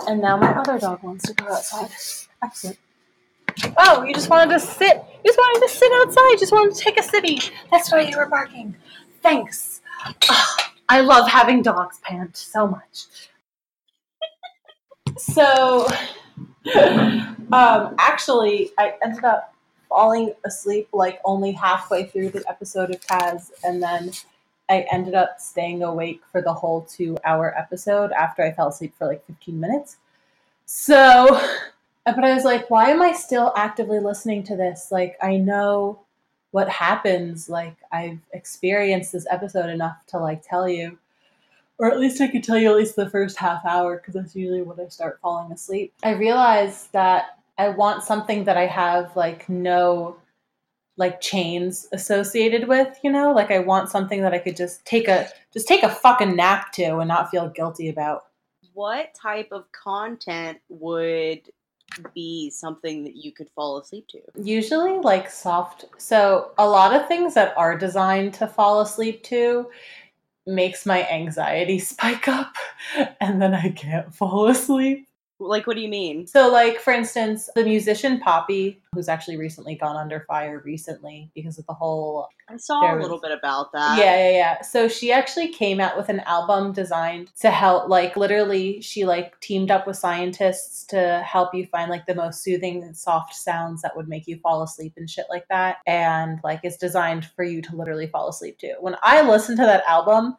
And 0.08 0.20
now 0.20 0.36
my 0.36 0.52
other 0.52 0.80
dog 0.80 1.00
wants 1.04 1.26
to 1.28 1.32
go 1.32 1.46
outside. 1.46 1.90
Excellent. 2.42 2.76
Oh, 3.78 4.02
you 4.02 4.12
just 4.12 4.28
wanted 4.28 4.52
to 4.52 4.58
sit. 4.58 4.96
You 4.96 5.30
just 5.30 5.38
wanted 5.38 5.64
to 5.64 5.72
sit 5.72 5.92
outside. 5.92 6.30
You 6.30 6.38
just 6.40 6.50
wanted 6.50 6.74
to 6.74 6.80
take 6.80 6.98
a 6.98 7.04
city. 7.04 7.38
That's 7.70 7.92
why 7.92 8.00
you 8.00 8.16
were 8.16 8.26
barking. 8.26 8.74
Thanks. 9.22 9.80
Ugh, 10.28 10.60
I 10.88 11.02
love 11.02 11.28
having 11.28 11.62
dogs, 11.62 12.00
Pant, 12.02 12.36
so 12.36 12.66
much. 12.66 13.06
so, 15.16 15.86
um, 16.74 17.94
actually, 18.00 18.72
I 18.76 18.94
ended 19.04 19.22
up 19.22 19.54
falling 19.88 20.34
asleep 20.44 20.88
like 20.92 21.20
only 21.24 21.52
halfway 21.52 22.06
through 22.06 22.30
the 22.30 22.44
episode 22.48 22.90
of 22.90 23.00
Taz, 23.02 23.52
and 23.62 23.80
then 23.80 24.10
I 24.68 24.86
ended 24.90 25.14
up 25.14 25.40
staying 25.40 25.82
awake 25.82 26.22
for 26.32 26.40
the 26.40 26.52
whole 26.52 26.82
two 26.82 27.16
hour 27.24 27.56
episode 27.56 28.12
after 28.12 28.42
I 28.42 28.52
fell 28.52 28.68
asleep 28.68 28.94
for 28.96 29.06
like 29.06 29.26
15 29.26 29.58
minutes. 29.58 29.96
So, 30.66 31.40
but 32.04 32.24
I 32.24 32.34
was 32.34 32.44
like, 32.44 32.70
why 32.70 32.90
am 32.90 33.02
I 33.02 33.12
still 33.12 33.52
actively 33.56 34.00
listening 34.00 34.42
to 34.44 34.56
this? 34.56 34.88
Like, 34.90 35.16
I 35.22 35.36
know 35.36 36.00
what 36.50 36.68
happens. 36.68 37.48
Like, 37.48 37.76
I've 37.92 38.20
experienced 38.32 39.12
this 39.12 39.26
episode 39.30 39.68
enough 39.68 39.98
to 40.08 40.18
like 40.18 40.42
tell 40.42 40.68
you, 40.68 40.98
or 41.78 41.90
at 41.90 42.00
least 42.00 42.20
I 42.20 42.28
could 42.28 42.44
tell 42.44 42.56
you 42.58 42.70
at 42.70 42.76
least 42.76 42.96
the 42.96 43.10
first 43.10 43.36
half 43.36 43.64
hour 43.66 43.96
because 43.96 44.14
that's 44.14 44.36
usually 44.36 44.62
when 44.62 44.80
I 44.80 44.88
start 44.88 45.18
falling 45.20 45.52
asleep. 45.52 45.92
I 46.02 46.12
realized 46.12 46.92
that 46.92 47.38
I 47.58 47.68
want 47.68 48.02
something 48.02 48.44
that 48.44 48.56
I 48.56 48.66
have 48.66 49.14
like 49.16 49.48
no 49.48 50.16
like 50.96 51.20
chains 51.20 51.88
associated 51.92 52.68
with, 52.68 52.98
you 53.02 53.10
know? 53.10 53.32
Like 53.32 53.50
I 53.50 53.58
want 53.58 53.90
something 53.90 54.22
that 54.22 54.32
I 54.32 54.38
could 54.38 54.56
just 54.56 54.84
take 54.84 55.08
a 55.08 55.28
just 55.52 55.66
take 55.66 55.82
a 55.82 55.88
fucking 55.88 56.36
nap 56.36 56.72
to 56.72 56.98
and 56.98 57.08
not 57.08 57.30
feel 57.30 57.48
guilty 57.48 57.88
about. 57.88 58.26
What 58.72 59.14
type 59.14 59.48
of 59.52 59.70
content 59.72 60.58
would 60.68 61.50
be 62.14 62.50
something 62.50 63.04
that 63.04 63.16
you 63.16 63.32
could 63.32 63.48
fall 63.54 63.78
asleep 63.78 64.08
to? 64.08 64.20
Usually 64.36 64.98
like 64.98 65.30
soft. 65.30 65.84
So 65.98 66.52
a 66.58 66.68
lot 66.68 66.94
of 66.94 67.06
things 67.06 67.34
that 67.34 67.56
are 67.56 67.76
designed 67.78 68.34
to 68.34 68.46
fall 68.46 68.80
asleep 68.80 69.22
to 69.24 69.70
makes 70.46 70.86
my 70.86 71.08
anxiety 71.08 71.78
spike 71.80 72.28
up 72.28 72.54
and 73.20 73.40
then 73.40 73.54
I 73.54 73.70
can't 73.70 74.14
fall 74.14 74.48
asleep. 74.48 75.08
Like, 75.44 75.66
what 75.66 75.76
do 75.76 75.82
you 75.82 75.88
mean? 75.88 76.26
So, 76.26 76.50
like 76.50 76.80
for 76.80 76.92
instance, 76.92 77.48
the 77.54 77.64
musician 77.64 78.18
Poppy, 78.20 78.80
who's 78.92 79.08
actually 79.08 79.36
recently 79.36 79.74
gone 79.74 79.96
under 79.96 80.24
fire 80.26 80.62
recently 80.64 81.30
because 81.34 81.58
of 81.58 81.66
the 81.66 81.74
whole. 81.74 82.28
I 82.48 82.56
saw 82.56 82.94
a 82.94 83.00
little 83.00 83.20
bit 83.20 83.32
about 83.32 83.72
that. 83.72 83.98
Yeah, 83.98 84.16
yeah, 84.16 84.30
yeah. 84.30 84.62
So 84.62 84.86
she 84.86 85.10
actually 85.12 85.48
came 85.48 85.80
out 85.80 85.96
with 85.96 86.08
an 86.08 86.20
album 86.20 86.72
designed 86.72 87.30
to 87.40 87.50
help, 87.50 87.88
like 87.88 88.16
literally, 88.16 88.80
she 88.82 89.04
like 89.04 89.38
teamed 89.40 89.70
up 89.70 89.86
with 89.86 89.96
scientists 89.96 90.84
to 90.86 91.22
help 91.26 91.54
you 91.54 91.66
find 91.66 91.90
like 91.90 92.06
the 92.06 92.14
most 92.14 92.42
soothing 92.42 92.82
and 92.82 92.96
soft 92.96 93.34
sounds 93.34 93.82
that 93.82 93.96
would 93.96 94.08
make 94.08 94.26
you 94.26 94.38
fall 94.38 94.62
asleep 94.62 94.92
and 94.96 95.08
shit 95.08 95.26
like 95.30 95.46
that. 95.48 95.78
And 95.86 96.38
like 96.44 96.60
it's 96.62 96.76
designed 96.76 97.26
for 97.36 97.44
you 97.44 97.62
to 97.62 97.76
literally 97.76 98.08
fall 98.08 98.28
asleep 98.28 98.58
to. 98.58 98.74
When 98.80 98.96
I 99.02 99.22
listened 99.22 99.58
to 99.58 99.64
that 99.64 99.84
album, 99.86 100.36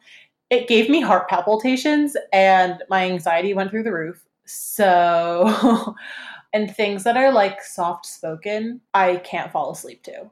it 0.50 0.68
gave 0.68 0.88
me 0.88 1.00
heart 1.00 1.28
palpitations 1.28 2.16
and 2.32 2.82
my 2.88 3.04
anxiety 3.04 3.52
went 3.52 3.70
through 3.70 3.82
the 3.82 3.92
roof. 3.92 4.24
So, 4.46 5.94
and 6.52 6.74
things 6.74 7.04
that 7.04 7.16
are 7.16 7.32
like 7.32 7.62
soft 7.62 8.06
spoken, 8.06 8.80
I 8.94 9.16
can't 9.16 9.52
fall 9.52 9.72
asleep 9.72 10.02
to. 10.04 10.30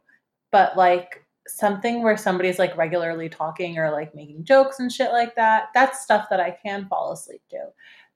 But 0.51 0.77
like 0.77 1.25
something 1.47 2.03
where 2.03 2.17
somebody's 2.17 2.59
like 2.59 2.77
regularly 2.77 3.29
talking 3.29 3.79
or 3.79 3.91
like 3.91 4.15
making 4.15 4.45
jokes 4.45 4.81
and 4.81 4.91
shit 4.91 5.13
like 5.13 5.35
that, 5.37 5.69
that's 5.75 6.03
stuff 6.03 6.29
that 6.31 6.41
I 6.41 6.57
can 6.63 6.87
fall 6.87 7.13
asleep 7.13 7.43
to. 7.51 7.67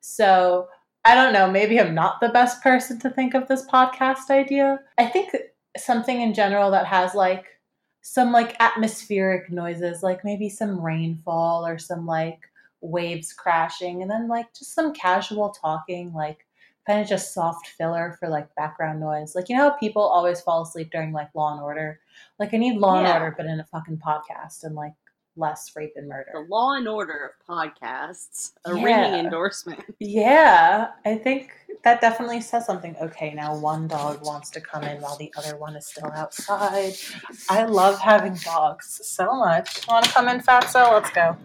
So, 0.00 0.68
I 1.04 1.14
don't 1.14 1.32
know, 1.32 1.50
maybe 1.50 1.80
I'm 1.80 1.94
not 1.94 2.20
the 2.20 2.28
best 2.28 2.62
person 2.62 2.98
to 3.00 3.10
think 3.10 3.34
of 3.34 3.48
this 3.48 3.66
podcast 3.66 4.30
idea. 4.30 4.80
I 4.98 5.06
think 5.06 5.34
something 5.76 6.20
in 6.20 6.34
general 6.34 6.70
that 6.70 6.86
has 6.86 7.14
like 7.14 7.46
some 8.02 8.32
like 8.32 8.56
atmospheric 8.60 9.50
noises, 9.50 10.02
like 10.02 10.24
maybe 10.24 10.48
some 10.48 10.80
rainfall 10.80 11.66
or 11.66 11.78
some 11.78 12.06
like 12.06 12.47
waves 12.80 13.32
crashing, 13.32 14.02
and 14.02 14.10
then 14.10 14.28
like 14.28 14.46
just 14.54 14.74
some 14.74 14.92
casual 14.92 15.50
talking, 15.50 16.12
like 16.12 16.46
kind 16.86 17.00
of 17.02 17.08
just 17.08 17.34
soft 17.34 17.66
filler 17.68 18.16
for 18.18 18.28
like 18.28 18.54
background 18.54 19.00
noise. 19.00 19.34
Like 19.34 19.48
you 19.48 19.56
know 19.56 19.70
how 19.70 19.76
people 19.76 20.02
always 20.02 20.40
fall 20.40 20.62
asleep 20.62 20.90
during 20.90 21.12
like 21.12 21.28
Law 21.34 21.52
and 21.52 21.60
Order. 21.62 22.00
Like 22.38 22.54
I 22.54 22.56
need 22.56 22.78
Law 22.78 22.98
and 22.98 23.06
Order, 23.08 23.34
but 23.36 23.46
in 23.46 23.60
a 23.60 23.64
fucking 23.64 23.98
podcast 23.98 24.64
and 24.64 24.74
like 24.74 24.94
less 25.36 25.70
rape 25.76 25.92
and 25.94 26.08
murder. 26.08 26.30
The. 26.34 26.40
Law 26.40 26.72
and 26.74 26.88
Order 26.88 27.30
of 27.30 27.46
podcasts, 27.46 28.52
a 28.64 28.74
Yeah. 28.74 28.82
ringing 28.82 29.24
endorsement. 29.26 29.84
Yeah, 30.00 30.88
I 31.04 31.14
think 31.16 31.50
that 31.84 32.00
definitely 32.00 32.40
says 32.40 32.66
something. 32.66 32.96
Okay, 33.00 33.34
now 33.34 33.56
one 33.56 33.86
dog 33.86 34.24
wants 34.24 34.50
to 34.50 34.60
come 34.60 34.82
in 34.84 35.00
while 35.00 35.16
the 35.16 35.32
other 35.36 35.56
one 35.56 35.76
is 35.76 35.86
still 35.86 36.10
outside. 36.14 36.94
I 37.48 37.64
love 37.64 38.00
having 38.00 38.34
dogs 38.34 39.00
so 39.04 39.32
much. 39.36 39.86
Want 39.86 40.06
to 40.06 40.10
come 40.12 40.28
in, 40.28 40.40
Fatso? 40.40 40.90
Let's 40.92 41.10
go. 41.10 41.36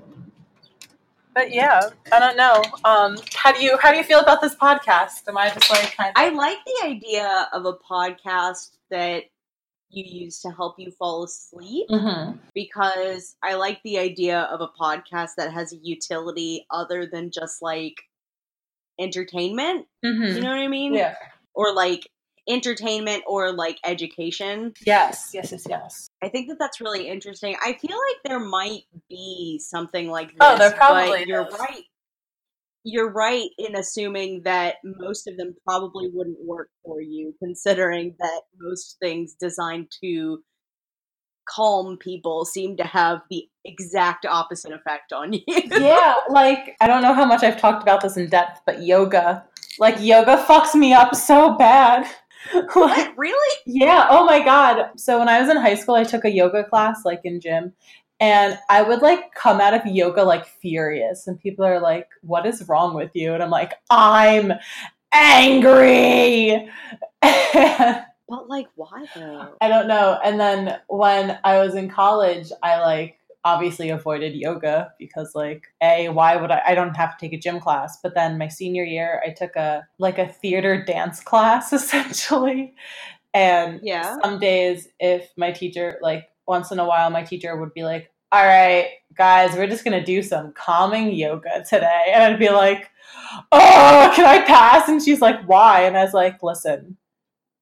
But 1.33 1.51
yeah, 1.51 1.81
I 2.11 2.19
don't 2.19 2.37
know. 2.37 2.61
Um, 2.85 3.17
how 3.33 3.51
do 3.51 3.63
you 3.63 3.77
how 3.81 3.91
do 3.91 3.97
you 3.97 4.03
feel 4.03 4.19
about 4.19 4.41
this 4.41 4.55
podcast? 4.55 5.27
Am 5.27 5.37
I 5.37 5.49
just 5.49 5.69
like 5.69 5.95
kind 5.95 6.09
of 6.09 6.13
I 6.15 6.29
like 6.29 6.57
the 6.65 6.87
idea 6.87 7.47
of 7.53 7.65
a 7.65 7.73
podcast 7.73 8.71
that 8.91 9.23
you 9.89 10.03
use 10.25 10.41
to 10.41 10.49
help 10.49 10.75
you 10.79 10.89
fall 10.91 11.23
asleep 11.23 11.87
Mhm. 11.89 12.39
because 12.55 13.35
I 13.43 13.53
like 13.55 13.79
the 13.83 13.99
idea 13.99 14.41
of 14.41 14.59
a 14.61 14.67
podcast 14.67 15.35
that 15.37 15.53
has 15.53 15.71
a 15.71 15.77
utility 15.77 16.65
other 16.71 17.05
than 17.05 17.29
just 17.31 17.61
like 17.61 17.97
entertainment. 18.99 19.87
Mhm. 20.03 20.35
You 20.35 20.41
know 20.41 20.49
what 20.49 20.59
I 20.59 20.67
mean? 20.67 20.93
Yeah. 20.93 21.15
Or 21.53 21.73
like 21.73 22.09
entertainment 22.47 23.23
or 23.27 23.53
like 23.53 23.79
education. 23.85 24.73
Yes. 24.85 25.31
Yes. 25.33 25.51
Yes. 25.51 25.65
Yes. 25.67 26.09
I 26.21 26.29
think 26.29 26.49
that 26.49 26.57
that's 26.59 26.81
really 26.81 27.07
interesting. 27.07 27.55
I 27.63 27.73
feel 27.73 27.97
like 27.97 28.17
there 28.25 28.39
might 28.39 28.83
be 29.09 29.59
something 29.63 30.09
like 30.09 30.31
oh, 30.39 30.57
this. 30.57 30.59
Oh, 30.65 30.69
there 30.69 30.77
probably 30.77 31.25
you're 31.27 31.47
right. 31.47 31.83
You're 32.85 33.11
right 33.11 33.49
in 33.57 33.77
assuming 33.77 34.41
that 34.43 34.75
most 34.83 35.27
of 35.27 35.37
them 35.37 35.55
probably 35.65 36.09
wouldn't 36.13 36.39
work 36.43 36.69
for 36.83 36.99
you, 36.99 37.33
considering 37.39 38.15
that 38.19 38.41
most 38.59 38.97
things 39.01 39.35
designed 39.39 39.87
to 40.03 40.43
calm 41.47 41.97
people 41.97 42.45
seem 42.45 42.77
to 42.77 42.83
have 42.83 43.19
the 43.29 43.47
exact 43.65 44.25
opposite 44.25 44.71
effect 44.71 45.13
on 45.13 45.33
you. 45.33 45.41
yeah, 45.47 46.15
like 46.29 46.75
I 46.81 46.87
don't 46.87 47.01
know 47.01 47.13
how 47.13 47.25
much 47.25 47.43
I've 47.43 47.59
talked 47.59 47.83
about 47.83 48.01
this 48.01 48.17
in 48.17 48.27
depth, 48.27 48.61
but 48.65 48.83
yoga, 48.83 49.45
like 49.79 49.99
yoga 49.99 50.43
fucks 50.47 50.75
me 50.75 50.93
up 50.93 51.15
so 51.15 51.55
bad. 51.57 52.09
what? 52.73 53.17
Really? 53.17 53.57
yeah, 53.65 54.07
oh 54.09 54.25
my 54.25 54.43
god. 54.43 54.91
So 54.97 55.19
when 55.19 55.29
I 55.29 55.39
was 55.39 55.49
in 55.49 55.57
high 55.57 55.75
school, 55.75 55.95
I 55.95 56.03
took 56.03 56.25
a 56.25 56.31
yoga 56.31 56.63
class 56.63 57.05
like 57.05 57.21
in 57.23 57.39
gym, 57.39 57.73
and 58.19 58.59
I 58.69 58.81
would 58.81 59.01
like 59.01 59.33
come 59.33 59.61
out 59.61 59.73
of 59.73 59.85
yoga 59.85 60.23
like 60.23 60.45
furious, 60.45 61.27
and 61.27 61.39
people 61.39 61.65
are 61.65 61.79
like, 61.79 62.07
"What 62.21 62.45
is 62.45 62.67
wrong 62.67 62.95
with 62.95 63.11
you?" 63.13 63.33
And 63.33 63.43
I'm 63.43 63.49
like, 63.49 63.73
"I'm 63.89 64.53
angry." 65.13 66.69
But 68.29 68.47
like, 68.47 68.67
why 68.75 69.05
though? 69.15 69.53
I 69.61 69.67
don't 69.67 69.87
know. 69.87 70.17
And 70.23 70.39
then 70.39 70.79
when 70.87 71.37
I 71.43 71.59
was 71.59 71.75
in 71.75 71.89
college, 71.89 72.51
I 72.63 72.79
like 72.79 73.19
obviously 73.45 73.89
avoided 73.89 74.33
yoga 74.33 74.93
because 74.99 75.33
like 75.35 75.73
a 75.81 76.09
why 76.09 76.35
would 76.35 76.51
I 76.51 76.61
I 76.67 76.75
don't 76.75 76.95
have 76.95 77.17
to 77.17 77.25
take 77.25 77.33
a 77.33 77.39
gym 77.41 77.59
class. 77.59 77.99
But 78.01 78.15
then 78.15 78.37
my 78.37 78.47
senior 78.47 78.83
year, 78.83 79.21
I 79.25 79.31
took 79.31 79.55
a 79.55 79.87
like 79.99 80.17
a 80.17 80.27
theater 80.27 80.83
dance 80.87 81.19
class 81.21 81.73
essentially. 81.79 82.73
And 83.33 83.79
Yeah. 83.83 84.17
some 84.23 84.39
days 84.39 84.87
if 84.99 85.29
my 85.37 85.51
teacher 85.51 85.97
like 86.01 86.27
once 86.47 86.71
in 86.71 86.79
a 86.79 86.85
while 86.85 87.09
my 87.09 87.23
teacher 87.23 87.55
would 87.57 87.73
be 87.73 87.83
like, 87.83 88.11
"All 88.31 88.45
right, 88.45 88.89
guys, 89.15 89.55
we're 89.55 89.67
just 89.67 89.83
going 89.85 89.97
to 89.97 90.05
do 90.05 90.21
some 90.21 90.53
calming 90.53 91.11
yoga 91.13 91.63
today." 91.67 92.11
And 92.13 92.23
I'd 92.23 92.39
be 92.39 92.49
like, 92.49 92.89
"Oh, 93.51 94.11
can 94.15 94.25
I 94.25 94.41
pass?" 94.45 94.87
And 94.89 95.01
she's 95.01 95.21
like, 95.21 95.41
"Why?" 95.45 95.83
And 95.83 95.97
I 95.97 96.03
was 96.03 96.13
like, 96.13 96.43
"Listen, 96.43 96.97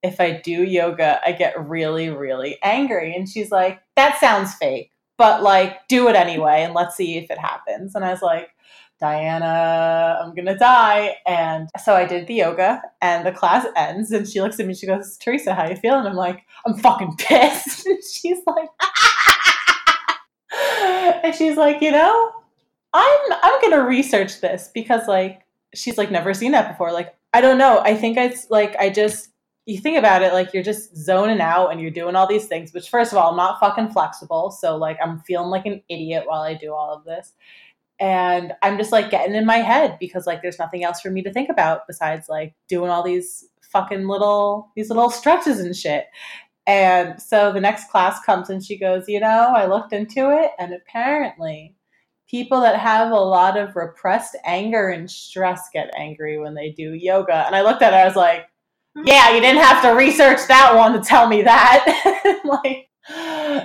if 0.04 0.20
I 0.20 0.32
do 0.42 0.64
yoga, 0.64 1.20
I 1.26 1.32
get 1.32 1.60
really, 1.68 2.10
really 2.10 2.58
angry. 2.64 3.16
And 3.16 3.30
she's 3.30 3.52
like, 3.52 3.82
that 3.96 4.20
sounds 4.20 4.54
fake, 4.56 4.92
but 5.22 5.44
like, 5.44 5.88
do 5.88 6.08
it 6.08 6.16
anyway 6.16 6.64
and 6.64 6.74
let's 6.74 6.96
see 6.96 7.16
if 7.16 7.30
it 7.30 7.38
happens. 7.38 7.94
And 7.94 8.04
I 8.04 8.10
was 8.10 8.24
like, 8.24 8.56
Diana, 9.00 10.18
I'm 10.20 10.34
gonna 10.34 10.58
die. 10.58 11.16
And 11.28 11.70
so 11.84 11.94
I 11.94 12.08
did 12.08 12.26
the 12.26 12.34
yoga 12.34 12.82
and 13.04 13.24
the 13.24 13.32
class 13.32 13.68
ends 13.76 14.10
and 14.12 14.28
she 14.28 14.42
looks 14.42 14.60
at 14.60 14.66
me, 14.66 14.74
she 14.74 14.88
goes, 14.88 15.18
Teresa, 15.18 15.54
how 15.54 15.70
you 15.70 15.76
feeling? 15.76 16.08
I'm 16.08 16.16
like, 16.16 16.40
I'm 16.66 16.74
fucking 16.74 17.18
pissed. 17.20 17.86
And 17.88 18.04
she's 18.04 18.40
like, 18.48 18.70
and 21.24 21.36
she's 21.36 21.56
like, 21.56 21.84
you 21.84 21.92
know, 21.92 22.32
I'm 22.92 23.20
I'm 23.44 23.62
gonna 23.62 23.86
research 23.86 24.42
this 24.42 24.72
because 24.74 25.08
like 25.08 25.44
she's 25.76 26.00
like 26.00 26.10
never 26.10 26.34
seen 26.34 26.54
that 26.54 26.68
before. 26.68 26.92
Like, 26.92 27.14
I 27.32 27.42
don't 27.42 27.60
know. 27.60 27.80
I 27.86 27.96
think 27.96 28.18
it's 28.18 28.50
like 28.50 28.76
I 28.78 28.90
just 28.90 29.30
you 29.66 29.80
think 29.80 29.98
about 29.98 30.24
it 30.24 30.34
like 30.34 30.54
you're 30.54 30.64
just 30.64 30.96
zoning 30.98 31.40
out 31.40 31.70
and 31.70 31.80
you're 31.80 31.92
doing 31.92 32.16
all 32.16 32.28
these 32.28 32.48
things 32.48 32.74
which 32.74 32.90
first 32.90 33.12
of 33.12 33.18
all 33.18 33.32
i'm 33.32 33.38
not 33.38 33.60
fucking 33.60 33.90
flexible 33.90 34.50
so 34.50 34.76
like 34.76 34.98
i'm 35.04 35.20
feeling 35.20 35.50
like 35.50 35.66
an 35.66 35.82
idiot 35.88 36.24
while 36.26 36.42
i 36.42 36.54
do 36.54 36.74
all 36.74 36.94
of 36.94 37.06
this 37.06 37.34
and 38.02 38.54
I'm 38.64 38.80
just 38.80 38.92
like 38.92 39.12
getting 39.12 39.36
in 39.36 39.46
my 39.46 39.58
head 39.58 39.98
because 40.00 40.26
like 40.26 40.42
there's 40.42 40.58
nothing 40.58 40.84
else 40.84 41.00
for 41.00 41.12
me 41.12 41.22
to 41.22 41.32
think 41.32 41.50
about 41.50 41.86
besides 41.86 42.28
like 42.28 42.56
doing 42.68 42.90
all 42.90 43.04
these 43.04 43.46
fucking 43.62 44.08
little 44.08 44.72
these 44.76 44.90
little 44.90 45.12
stretches 45.12 45.60
and 45.60 45.76
shit. 45.76 46.06
And 46.66 47.22
so 47.22 47.54
the 47.54 47.62
next 47.62 47.92
class 47.92 48.20
comes 48.24 48.50
and 48.50 48.64
she 48.64 48.78
goes, 48.78 49.08
"You 49.08 49.20
know, 49.20 49.54
I 49.56 49.68
looked 49.68 49.94
into 49.94 50.32
it 50.32 50.52
and 50.60 50.74
apparently 50.74 51.76
people 52.28 52.62
that 52.62 52.80
have 52.80 53.12
a 53.12 53.16
lot 53.16 53.58
of 53.58 53.76
repressed 53.76 54.36
anger 54.46 54.90
and 54.90 55.10
stress 55.10 55.70
get 55.72 55.94
angry 55.96 56.40
when 56.40 56.56
they 56.56 56.72
do 56.72 56.94
yoga." 56.94 57.46
And 57.46 57.56
I 57.56 57.62
looked 57.62 57.84
at 57.84 57.94
her 57.94 58.00
I 58.00 58.06
was 58.06 58.16
like, 58.16 58.48
"Yeah, 58.96 59.34
you 59.34 59.42
didn't 59.42 59.62
have 59.62 59.82
to 59.84 59.90
research 59.90 60.40
that 60.48 60.76
one 60.76 60.94
to 60.94 61.02
tell 61.02 61.28
me 61.28 61.42
that." 61.44 62.42
like 62.46 62.90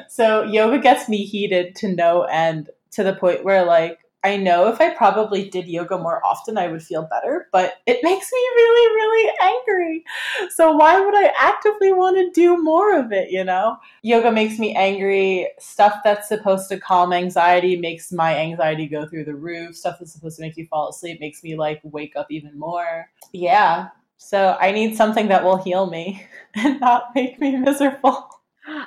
so 0.09 0.42
yoga 0.42 0.78
gets 0.78 1.09
me 1.09 1.25
heated 1.25 1.76
to 1.76 1.88
no 1.88 2.23
end 2.23 2.71
to 2.92 3.02
the 3.04 3.14
point 3.14 3.45
where 3.45 3.64
like 3.64 3.99
I 4.26 4.37
know 4.37 4.66
if 4.66 4.80
I 4.80 4.90
probably 4.90 5.49
did 5.49 5.68
yoga 5.68 5.97
more 5.97 6.21
often, 6.26 6.59
I 6.59 6.66
would 6.66 6.83
feel 6.83 7.06
better, 7.09 7.47
but 7.52 7.75
it 7.87 8.00
makes 8.02 8.28
me 8.33 8.38
really, 8.56 8.95
really 8.95 9.33
angry. 9.40 10.04
So, 10.50 10.73
why 10.73 10.99
would 10.99 11.14
I 11.14 11.33
actively 11.38 11.92
want 11.92 12.16
to 12.16 12.33
do 12.33 12.61
more 12.61 12.99
of 12.99 13.12
it, 13.12 13.30
you 13.30 13.45
know? 13.45 13.76
Yoga 14.02 14.33
makes 14.33 14.59
me 14.59 14.75
angry. 14.75 15.49
Stuff 15.61 16.00
that's 16.02 16.26
supposed 16.26 16.68
to 16.71 16.80
calm 16.80 17.12
anxiety 17.12 17.76
makes 17.76 18.11
my 18.11 18.37
anxiety 18.37 18.88
go 18.88 19.06
through 19.06 19.26
the 19.26 19.35
roof. 19.37 19.76
Stuff 19.76 20.00
that's 20.00 20.12
supposed 20.12 20.38
to 20.38 20.42
make 20.42 20.56
you 20.56 20.66
fall 20.66 20.88
asleep 20.88 21.21
makes 21.21 21.45
me 21.45 21.54
like 21.54 21.80
wake 21.85 22.16
up 22.16 22.26
even 22.28 22.59
more. 22.59 23.09
Yeah. 23.33 23.90
So, 24.18 24.56
I 24.61 24.73
need 24.73 24.96
something 24.96 25.28
that 25.28 25.44
will 25.44 25.62
heal 25.62 25.87
me 25.90 26.26
and 26.54 26.80
not 26.80 27.14
make 27.14 27.40
me 27.40 27.56
miserable. 27.56 28.28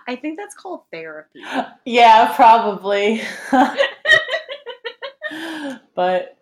I 0.07 0.15
think 0.15 0.37
that's 0.37 0.55
called 0.55 0.81
therapy. 0.91 1.41
Yeah, 1.85 2.33
probably. 2.35 3.21
but 5.95 6.37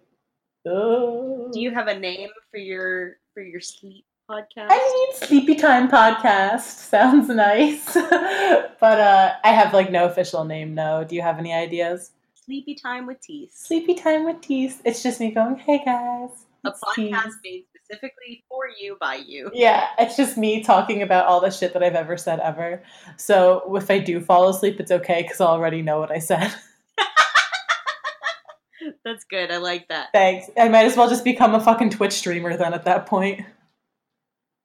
uh, 0.65 1.51
Do 1.51 1.59
you 1.59 1.71
have 1.71 1.87
a 1.87 1.97
name 1.97 2.29
for 2.51 2.57
your 2.57 3.17
for 3.33 3.43
your 3.43 3.61
sleep 3.61 4.05
podcast? 4.29 4.67
I 4.69 4.77
mean, 4.77 5.27
Sleepy 5.27 5.55
Time 5.55 5.89
Podcast 5.89 6.61
sounds 6.89 7.29
nice, 7.29 7.93
but 7.93 8.99
uh, 8.99 9.33
I 9.43 9.51
have 9.51 9.73
like 9.73 9.91
no 9.91 10.05
official 10.05 10.43
name. 10.43 10.73
No, 10.73 11.03
do 11.03 11.15
you 11.15 11.21
have 11.21 11.37
any 11.37 11.53
ideas? 11.53 12.11
Sleepy 12.33 12.75
Time 12.75 13.05
with 13.05 13.21
Teeth. 13.21 13.51
Sleepy 13.53 13.93
Time 13.93 14.25
with 14.25 14.41
Teeth. 14.41 14.81
It's 14.83 15.03
just 15.03 15.19
me 15.19 15.31
going, 15.31 15.57
"Hey 15.57 15.81
guys." 15.85 16.31
A 16.65 16.71
podcast 16.71 16.95
Tees." 16.95 17.33
made 17.43 17.65
specifically 17.87 18.43
for 18.49 18.63
you 18.79 18.97
by 18.99 19.15
you. 19.15 19.49
Yeah, 19.53 19.87
it's 19.97 20.17
just 20.17 20.37
me 20.37 20.63
talking 20.63 21.01
about 21.01 21.25
all 21.25 21.39
the 21.39 21.49
shit 21.49 21.73
that 21.73 21.83
I've 21.83 21.95
ever 21.95 22.17
said 22.17 22.39
ever. 22.39 22.83
So 23.17 23.75
if 23.75 23.89
I 23.89 23.99
do 23.99 24.19
fall 24.19 24.49
asleep, 24.49 24.79
it's 24.79 24.91
okay 24.91 25.23
because 25.23 25.41
I 25.41 25.45
already 25.45 25.81
know 25.81 25.99
what 25.99 26.11
I 26.11 26.19
said. 26.19 26.53
That's 29.03 29.25
good. 29.25 29.51
I 29.51 29.57
like 29.57 29.87
that. 29.89 30.09
Thanks. 30.13 30.49
I 30.57 30.69
might 30.69 30.85
as 30.85 30.97
well 30.97 31.09
just 31.09 31.23
become 31.23 31.55
a 31.55 31.59
fucking 31.59 31.91
Twitch 31.91 32.13
streamer 32.13 32.55
then 32.57 32.73
at 32.73 32.85
that 32.85 33.05
point. 33.05 33.41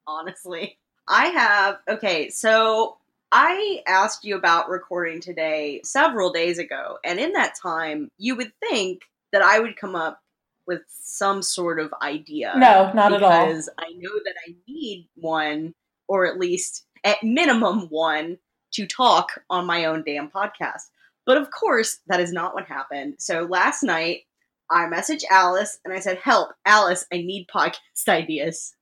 honestly. 0.06 0.78
I 1.08 1.26
have, 1.26 1.78
okay, 1.88 2.30
so 2.30 2.96
I 3.32 3.82
asked 3.88 4.24
you 4.24 4.36
about 4.36 4.68
recording 4.68 5.20
today 5.20 5.80
several 5.82 6.30
days 6.30 6.58
ago, 6.58 6.98
and 7.04 7.18
in 7.18 7.32
that 7.32 7.54
time, 7.60 8.08
you 8.18 8.36
would 8.36 8.52
think 8.68 9.02
that 9.32 9.42
I 9.42 9.58
would 9.58 9.76
come 9.76 9.96
up 9.96 10.20
with 10.66 10.82
some 10.88 11.42
sort 11.42 11.80
of 11.80 11.92
idea. 12.02 12.52
No, 12.56 12.90
not 12.94 13.12
at 13.12 13.22
all. 13.22 13.46
Because 13.46 13.68
I 13.78 13.90
know 13.98 14.12
that 14.24 14.34
I 14.48 14.54
need 14.68 15.08
one, 15.16 15.74
or 16.08 16.26
at 16.26 16.38
least 16.38 16.84
at 17.04 17.22
minimum 17.22 17.88
one, 17.88 18.38
to 18.72 18.86
talk 18.86 19.42
on 19.50 19.66
my 19.66 19.84
own 19.84 20.02
damn 20.06 20.30
podcast. 20.30 20.82
But 21.26 21.36
of 21.36 21.50
course, 21.50 21.98
that 22.06 22.20
is 22.20 22.32
not 22.32 22.54
what 22.54 22.66
happened. 22.66 23.14
So 23.18 23.42
last 23.42 23.82
night, 23.82 24.22
I 24.70 24.86
messaged 24.86 25.24
Alice 25.30 25.78
and 25.84 25.92
I 25.92 26.00
said, 26.00 26.18
Help, 26.18 26.50
Alice, 26.64 27.04
I 27.12 27.18
need 27.18 27.46
podcast 27.54 27.76
ideas. 28.08 28.74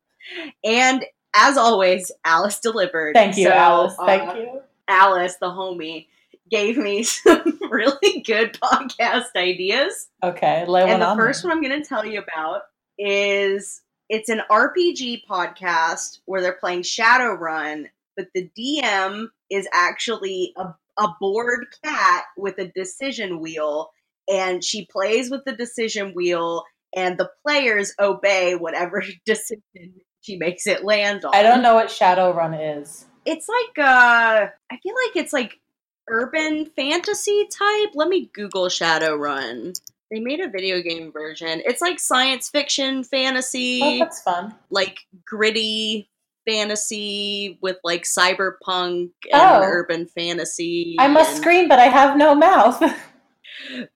And 0.62 1.04
as 1.34 1.56
always, 1.56 2.10
Alice 2.24 2.60
delivered. 2.60 3.14
Thank 3.14 3.36
you, 3.36 3.46
So, 3.46 3.52
Alice. 3.52 3.94
uh, 3.98 4.06
Thank 4.06 4.36
you. 4.36 4.60
Alice, 4.88 5.36
the 5.40 5.46
homie, 5.46 6.06
gave 6.50 6.76
me 6.76 7.02
some 7.04 7.58
really 7.70 8.20
good 8.26 8.58
podcast 8.60 9.36
ideas. 9.36 10.08
Okay, 10.22 10.66
lay 10.66 10.82
one 10.82 10.92
And 10.92 11.02
the 11.02 11.06
on 11.06 11.16
first 11.16 11.44
me. 11.44 11.48
one 11.48 11.56
I'm 11.56 11.62
going 11.62 11.82
to 11.82 11.88
tell 11.88 12.04
you 12.04 12.20
about 12.20 12.62
is 12.98 13.82
it's 14.08 14.28
an 14.28 14.42
RPG 14.50 15.22
podcast 15.28 16.18
where 16.26 16.42
they're 16.42 16.52
playing 16.52 16.82
Shadowrun, 16.82 17.86
but 18.16 18.26
the 18.34 18.50
DM 18.58 19.28
is 19.50 19.68
actually 19.72 20.52
a, 20.56 20.74
a 20.98 21.08
bored 21.20 21.66
cat 21.84 22.24
with 22.36 22.58
a 22.58 22.66
decision 22.68 23.40
wheel, 23.40 23.90
and 24.28 24.62
she 24.64 24.86
plays 24.86 25.30
with 25.30 25.44
the 25.44 25.52
decision 25.52 26.12
wheel, 26.14 26.64
and 26.94 27.16
the 27.18 27.30
players 27.46 27.94
obey 28.00 28.54
whatever 28.56 29.02
decision 29.24 29.94
she 30.22 30.36
makes 30.36 30.66
it 30.66 30.84
land 30.84 31.24
on. 31.24 31.34
I 31.34 31.42
don't 31.42 31.62
know 31.62 31.74
what 31.74 31.88
Shadowrun 31.88 32.80
is. 32.80 33.06
It's 33.24 33.48
like 33.48 33.78
uh 33.86 34.48
I 34.70 34.76
feel 34.82 34.94
like 35.06 35.16
it's 35.16 35.32
like 35.32 35.60
urban 36.08 36.66
fantasy 36.76 37.46
type. 37.46 37.90
Let 37.94 38.08
me 38.08 38.30
Google 38.32 38.66
Shadowrun. 38.66 39.78
They 40.10 40.20
made 40.20 40.40
a 40.40 40.48
video 40.48 40.82
game 40.82 41.12
version. 41.12 41.62
It's 41.64 41.80
like 41.80 42.00
science 42.00 42.48
fiction 42.48 42.98
Oh, 42.98 43.02
fantasy, 43.04 43.98
that's 44.00 44.20
fun. 44.22 44.54
like 44.70 44.98
gritty 45.24 46.10
fantasy 46.48 47.58
with 47.62 47.76
like 47.84 48.02
cyberpunk 48.02 49.10
and 49.30 49.34
Oh. 49.34 49.60
urban 49.62 50.06
fantasy. 50.06 50.96
I 50.98 51.06
must 51.08 51.30
and- 51.32 51.38
scream, 51.40 51.68
but 51.68 51.78
I 51.78 51.84
have 51.86 52.16
no 52.16 52.34
mouth. 52.34 52.82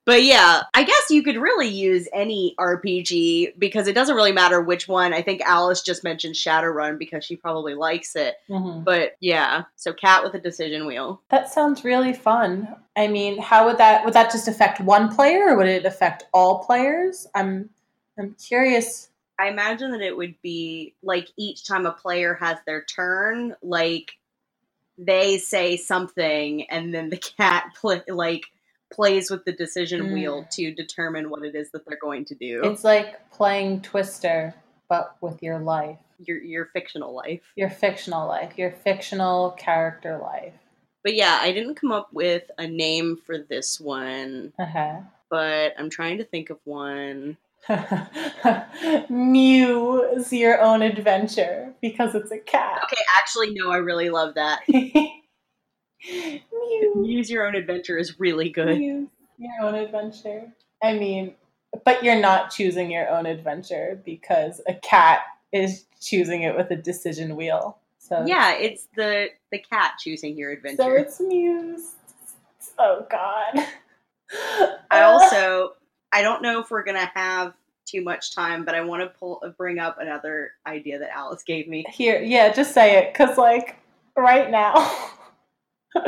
But 0.05 0.22
yeah, 0.24 0.62
I 0.74 0.83
guess 0.83 1.11
you 1.11 1.22
could 1.22 1.37
really 1.37 1.68
use 1.68 2.09
any 2.12 2.55
RPG 2.59 3.59
because 3.59 3.87
it 3.88 3.94
doesn't 3.94 4.16
really 4.16 4.33
matter 4.33 4.61
which 4.61 4.88
one. 4.88 5.12
I 5.12 5.22
think 5.22 5.40
Alice 5.42 5.83
just 5.83 6.05
mentioned 6.05 6.35
Shadowrun 6.35 6.98
because 6.98 7.24
she 7.24 7.37
probably 7.37 7.74
likes 7.74 8.16
it. 8.16 8.37
Mhm. 8.48 8.85
But 8.85 9.16
yeah, 9.20 9.64
so 9.77 9.92
cat 9.92 10.22
with 10.22 10.35
a 10.35 10.40
decision 10.40 10.87
wheel. 10.87 11.22
That 11.31 11.53
sounds 11.53 11.85
really 11.85 12.12
fun. 12.12 12.74
I 12.96 13.09
mean, 13.09 13.40
how 13.40 13.66
would 13.66 13.79
that 13.79 14.05
would 14.05 14.14
that 14.14 14.31
just 14.31 14.48
affect 14.48 14.81
one 14.81 15.14
player 15.14 15.48
or 15.48 15.57
would 15.57 15.66
it 15.68 15.85
affect 15.87 16.24
all 16.33 16.64
players? 16.64 17.27
I'm 17.35 17.70
I'm 18.18 18.35
curious. 18.35 19.09
I 19.38 19.48
imagine 19.48 19.90
that 19.92 20.00
it 20.00 20.16
would 20.16 20.37
be 20.42 20.94
like 21.03 21.29
each 21.37 21.66
time 21.66 21.87
a 21.87 21.92
player 21.92 22.35
has 22.35 22.59
their 22.66 22.85
turn, 22.85 23.57
like 23.62 24.12
they 24.96 25.38
say 25.38 25.77
something 25.77 26.70
and 26.70 26.94
then 26.94 27.11
the 27.11 27.16
cat 27.37 27.74
play, 27.81 28.03
like 28.09 28.44
plays 28.95 29.31
with 29.31 29.45
the 29.45 29.53
decision 29.53 30.01
Mm. 30.09 30.13
wheel 30.15 30.47
to 30.53 30.73
determine 30.75 31.31
what 31.31 31.45
it 31.45 31.55
is 31.55 31.71
that 31.73 31.85
they're 31.87 31.99
going 32.01 32.25
to 32.27 32.35
do. 32.35 32.63
It's 32.65 32.85
like 32.85 33.31
playing 33.31 33.83
Twister 33.83 34.55
but 34.89 35.17
with 35.21 35.43
your 35.43 35.59
life. 35.59 35.99
your 36.21 36.39
your 36.39 36.67
fictional 36.67 37.13
life. 37.15 37.41
Your 37.57 37.71
fictional 37.71 38.29
life, 38.29 38.57
your 38.57 38.71
fictional 38.71 39.51
character 39.53 40.19
life. 40.19 40.55
But 41.03 41.15
yeah, 41.15 41.39
I 41.41 41.53
didn't 41.53 41.75
come 41.75 41.91
up 41.93 42.09
with 42.13 42.45
a 42.59 42.67
name 42.67 43.17
for 43.27 43.37
this 43.39 43.81
one, 43.81 44.53
Uh-huh. 44.59 45.01
but 45.31 45.75
I'm 45.79 45.91
trying 45.91 46.19
to 46.19 46.25
think 46.25 46.51
of 46.51 46.59
one. 46.65 47.37
Muse 49.11 50.33
your 50.33 50.61
own 50.61 50.83
adventure 50.83 51.73
because 51.83 52.15
it's 52.15 52.31
a 52.31 52.39
cat. 52.39 52.83
Okay, 52.85 53.03
actually 53.17 53.53
no, 53.55 53.71
I 53.71 53.79
really 53.79 54.11
love 54.11 54.35
that. 54.35 54.61
Muse. 56.66 57.09
Use 57.09 57.31
your 57.31 57.46
own 57.46 57.55
adventure 57.55 57.98
is 57.98 58.18
really 58.18 58.48
good. 58.50 58.79
Use 58.79 59.09
your 59.38 59.62
own 59.62 59.74
adventure. 59.74 60.53
I 60.83 60.94
mean, 60.94 61.35
but 61.85 62.05
you're 62.05 62.20
not 62.20 62.50
choosing 62.50 62.90
your 62.90 63.09
own 63.09 63.27
adventure 63.27 64.00
because 64.05 64.61
a 64.68 64.74
cat 64.74 65.20
is 65.53 65.85
choosing 66.00 66.42
it 66.42 66.57
with 66.57 66.70
a 66.70 66.77
decision 66.77 67.37
wheel. 67.37 67.79
So 67.98 68.24
Yeah, 68.27 68.53
it's 68.53 68.87
the 68.96 69.29
the 69.50 69.59
cat 69.59 69.94
choosing 69.98 70.37
your 70.37 70.53
adventure. 70.53 70.83
so 70.83 70.92
it's 70.92 71.20
Muse. 71.20 71.92
Oh 72.79 73.07
God. 73.11 73.66
I 74.90 75.03
also 75.03 75.72
I 76.12 76.22
don't 76.22 76.42
know 76.42 76.61
if 76.61 76.70
we're 76.70 76.85
gonna 76.85 77.11
have 77.14 77.55
too 77.87 78.03
much 78.03 78.35
time, 78.35 78.64
but 78.64 78.74
I 78.74 78.81
want 78.83 79.03
to 79.03 79.09
pull 79.18 79.42
bring 79.57 79.79
up 79.79 79.98
another 80.00 80.53
idea 80.66 80.98
that 80.98 81.11
Alice 81.14 81.42
gave 81.42 81.68
me. 81.68 81.85
Here, 81.92 82.20
yeah, 82.22 82.53
just 82.53 82.72
say 82.74 82.98
it, 82.98 83.14
cause 83.14 83.37
like 83.38 83.77
right 84.16 84.50
now, 84.50 84.74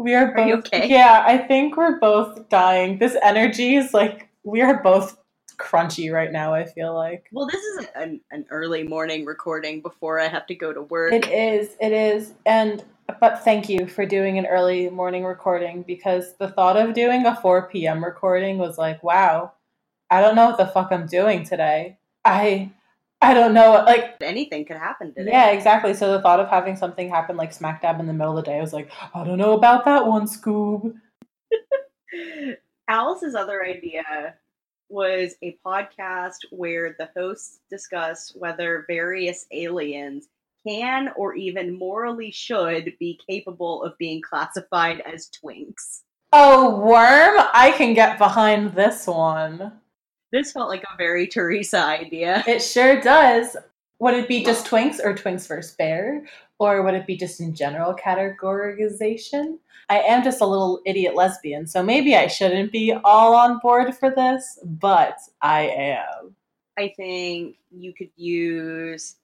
we 0.00 0.14
are 0.14 0.28
both. 0.34 0.38
Are 0.38 0.48
you 0.48 0.54
okay? 0.56 0.88
Yeah, 0.88 1.22
I 1.26 1.38
think 1.38 1.76
we're 1.76 1.98
both 1.98 2.48
dying. 2.48 2.98
This 2.98 3.16
energy 3.22 3.76
is 3.76 3.92
like 3.94 4.28
we 4.44 4.62
are 4.62 4.82
both 4.82 5.16
crunchy 5.58 6.10
right 6.12 6.32
now. 6.32 6.54
I 6.54 6.64
feel 6.64 6.94
like 6.94 7.26
Well, 7.32 7.46
this 7.46 7.62
is 7.62 7.86
an, 7.94 8.20
an 8.30 8.46
early 8.50 8.82
morning 8.82 9.24
recording 9.26 9.82
before 9.82 10.18
I 10.18 10.28
have 10.28 10.46
to 10.46 10.54
go 10.54 10.72
to 10.72 10.82
work. 10.82 11.12
it 11.12 11.28
is. 11.28 11.76
It 11.80 11.92
is, 11.92 12.32
and 12.46 12.82
but 13.20 13.44
thank 13.44 13.68
you 13.68 13.86
for 13.86 14.06
doing 14.06 14.38
an 14.38 14.46
early 14.46 14.88
morning 14.88 15.24
recording 15.24 15.82
because 15.82 16.36
the 16.38 16.48
thought 16.48 16.76
of 16.76 16.94
doing 16.94 17.26
a 17.26 17.36
four 17.36 17.68
p.m. 17.68 18.02
recording 18.04 18.58
was 18.58 18.78
like, 18.78 19.02
wow, 19.02 19.52
I 20.10 20.20
don't 20.20 20.34
know 20.34 20.46
what 20.46 20.58
the 20.58 20.66
fuck 20.66 20.90
I'm 20.90 21.06
doing 21.06 21.44
today. 21.44 21.98
I. 22.24 22.72
I 23.22 23.34
don't 23.34 23.52
know, 23.52 23.82
like 23.86 24.16
Anything 24.22 24.64
could 24.64 24.78
happen 24.78 25.12
today. 25.14 25.30
Yeah, 25.30 25.50
exactly. 25.50 25.92
So 25.94 26.12
the 26.12 26.22
thought 26.22 26.40
of 26.40 26.48
having 26.48 26.76
something 26.76 27.08
happen 27.08 27.36
like 27.36 27.52
smack 27.52 27.82
dab 27.82 28.00
in 28.00 28.06
the 28.06 28.12
middle 28.12 28.36
of 28.38 28.44
the 28.44 28.50
day, 28.50 28.58
I 28.58 28.60
was 28.60 28.72
like, 28.72 28.90
I 29.14 29.24
don't 29.24 29.38
know 29.38 29.52
about 29.52 29.84
that 29.84 30.06
one, 30.06 30.26
Scoob. 30.26 30.94
Alice's 32.88 33.34
other 33.34 33.64
idea 33.64 34.34
was 34.88 35.34
a 35.42 35.56
podcast 35.64 36.38
where 36.50 36.96
the 36.98 37.08
hosts 37.16 37.60
discuss 37.70 38.32
whether 38.34 38.84
various 38.88 39.46
aliens 39.52 40.28
can 40.66 41.10
or 41.16 41.34
even 41.34 41.78
morally 41.78 42.30
should 42.30 42.92
be 42.98 43.18
capable 43.28 43.82
of 43.82 43.96
being 43.98 44.20
classified 44.20 45.00
as 45.00 45.30
twinks. 45.30 46.00
Oh, 46.32 46.78
worm! 46.80 47.44
I 47.52 47.72
can 47.76 47.94
get 47.94 48.18
behind 48.18 48.74
this 48.74 49.06
one. 49.06 49.72
This 50.32 50.52
felt 50.52 50.68
like 50.68 50.84
a 50.84 50.96
very 50.96 51.26
Teresa 51.26 51.78
idea. 51.84 52.44
It 52.46 52.60
sure 52.60 53.00
does. 53.00 53.56
Would 53.98 54.14
it 54.14 54.28
be 54.28 54.44
just 54.44 54.66
twinks 54.66 54.98
or 55.04 55.14
twinks 55.14 55.46
versus 55.48 55.74
bear? 55.74 56.24
Or 56.58 56.82
would 56.82 56.94
it 56.94 57.06
be 57.06 57.16
just 57.16 57.40
in 57.40 57.54
general 57.54 57.94
categorization? 57.94 59.58
I 59.88 59.98
am 60.00 60.22
just 60.22 60.40
a 60.40 60.46
little 60.46 60.80
idiot 60.86 61.14
lesbian, 61.16 61.66
so 61.66 61.82
maybe 61.82 62.14
I 62.14 62.26
shouldn't 62.28 62.70
be 62.70 62.92
all 63.04 63.34
on 63.34 63.58
board 63.58 63.94
for 63.96 64.10
this, 64.10 64.58
but 64.64 65.18
I 65.42 65.62
am. 65.62 66.36
I 66.78 66.92
think 66.96 67.56
you 67.72 67.92
could 67.92 68.10
use 68.16 69.16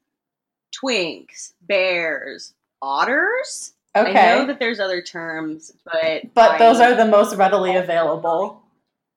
twinks, 0.73 1.53
bears, 1.63 2.55
otters. 2.83 3.75
Okay. 3.97 4.11
I 4.11 4.39
know 4.39 4.47
that 4.47 4.59
there's 4.59 4.81
other 4.81 5.01
terms, 5.01 5.73
but 5.85 6.35
but 6.35 6.59
those 6.59 6.81
I- 6.81 6.91
are 6.93 6.95
the 6.97 7.07
most 7.07 7.37
readily 7.37 7.77
available. 7.77 8.63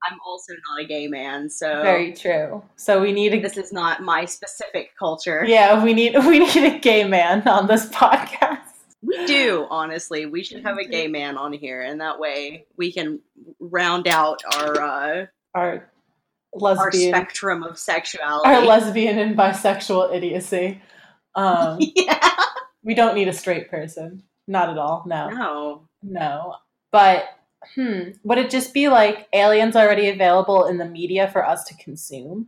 I'm 0.03 0.17
also 0.25 0.53
not 0.69 0.83
a 0.83 0.88
gay 0.88 1.07
man, 1.07 1.49
so 1.49 1.81
Very 1.83 2.13
true. 2.13 2.63
So 2.77 3.01
we 3.01 3.12
need 3.12 3.33
a 3.33 3.41
this 3.41 3.57
is 3.57 3.71
not 3.73 4.01
my 4.01 4.25
specific 4.25 4.91
culture. 4.97 5.43
yeah, 5.45 5.83
we 5.83 5.93
need 5.93 6.15
we 6.25 6.39
need 6.39 6.63
a 6.75 6.79
gay 6.79 7.03
man 7.03 7.47
on 7.47 7.67
this 7.67 7.85
podcast. 7.88 8.59
We 9.01 9.25
do, 9.25 9.65
honestly. 9.69 10.25
We 10.25 10.43
should 10.43 10.63
have 10.65 10.77
a 10.77 10.85
gay 10.85 11.07
man 11.07 11.38
on 11.38 11.53
here, 11.53 11.81
and 11.81 12.01
that 12.01 12.19
way 12.19 12.65
we 12.77 12.91
can 12.91 13.19
round 13.59 14.07
out 14.07 14.41
our 14.55 14.81
uh, 14.81 15.25
Our 15.55 15.89
our 16.53 16.59
lesbian 16.59 17.13
spectrum 17.13 17.63
of 17.63 17.77
sexuality. 17.77 18.49
our 18.49 18.65
lesbian 18.65 19.17
and 19.19 19.38
bisexual 19.38 20.13
idiocy. 20.13 20.81
Um, 21.35 21.77
yeah. 21.95 22.29
we 22.83 22.93
don't 22.95 23.15
need 23.15 23.27
a 23.27 23.33
straight 23.33 23.69
person. 23.69 24.23
Not 24.47 24.69
at 24.69 24.77
all. 24.77 25.03
No. 25.05 25.29
No. 25.29 25.88
No. 26.01 26.55
But 26.91 27.23
hmm, 27.76 28.12
would 28.24 28.38
it 28.38 28.50
just 28.50 28.74
be 28.74 28.88
like 28.88 29.28
aliens 29.34 29.76
already 29.76 30.10
available 30.10 30.65
in 30.65 30.78
the 30.78 30.86
media 30.86 31.30
for 31.30 31.45
us 31.45 31.63
to 31.65 31.76
consume? 31.76 32.48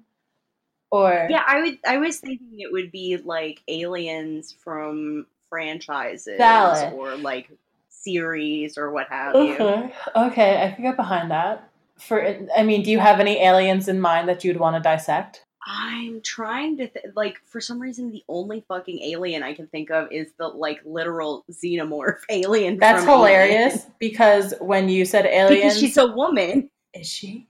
Or 0.91 1.27
Yeah, 1.29 1.43
I 1.45 1.61
would. 1.61 1.79
I 1.87 1.97
was 1.97 2.17
thinking 2.17 2.59
it 2.59 2.71
would 2.71 2.91
be 2.91 3.17
like 3.17 3.61
aliens 3.67 4.55
from 4.63 5.25
franchises 5.49 6.37
Valid. 6.37 6.93
or 6.93 7.15
like 7.17 7.49
series 7.89 8.77
or 8.77 8.91
what 8.91 9.07
have 9.09 9.35
you. 9.35 9.53
Okay. 9.53 9.93
Okay, 10.15 10.63
I 10.63 10.71
can 10.71 10.83
get 10.83 10.97
behind 10.97 11.31
that. 11.31 11.69
For 11.97 12.37
I 12.57 12.63
mean, 12.63 12.83
do 12.83 12.91
you 12.91 12.99
have 12.99 13.19
any 13.19 13.41
aliens 13.41 13.87
in 13.87 14.01
mind 14.01 14.27
that 14.27 14.43
you'd 14.43 14.59
want 14.59 14.75
to 14.75 14.81
dissect? 14.81 15.45
I'm 15.65 16.21
trying 16.21 16.77
to 16.77 16.87
th- 16.87 17.05
like 17.15 17.39
for 17.45 17.61
some 17.61 17.79
reason 17.79 18.11
the 18.11 18.23
only 18.27 18.61
fucking 18.67 18.99
alien 19.03 19.43
I 19.43 19.53
can 19.53 19.67
think 19.67 19.91
of 19.91 20.11
is 20.11 20.31
the 20.37 20.47
like 20.47 20.81
literal 20.85 21.45
xenomorph 21.51 22.19
alien. 22.29 22.77
That's 22.77 23.03
hilarious 23.03 23.73
Alien. 23.75 23.93
because 23.99 24.53
when 24.59 24.89
you 24.89 25.05
said 25.05 25.25
aliens, 25.25 25.61
because 25.61 25.79
she's 25.79 25.97
a 25.97 26.07
woman. 26.07 26.69
is 26.93 27.07
she? 27.07 27.47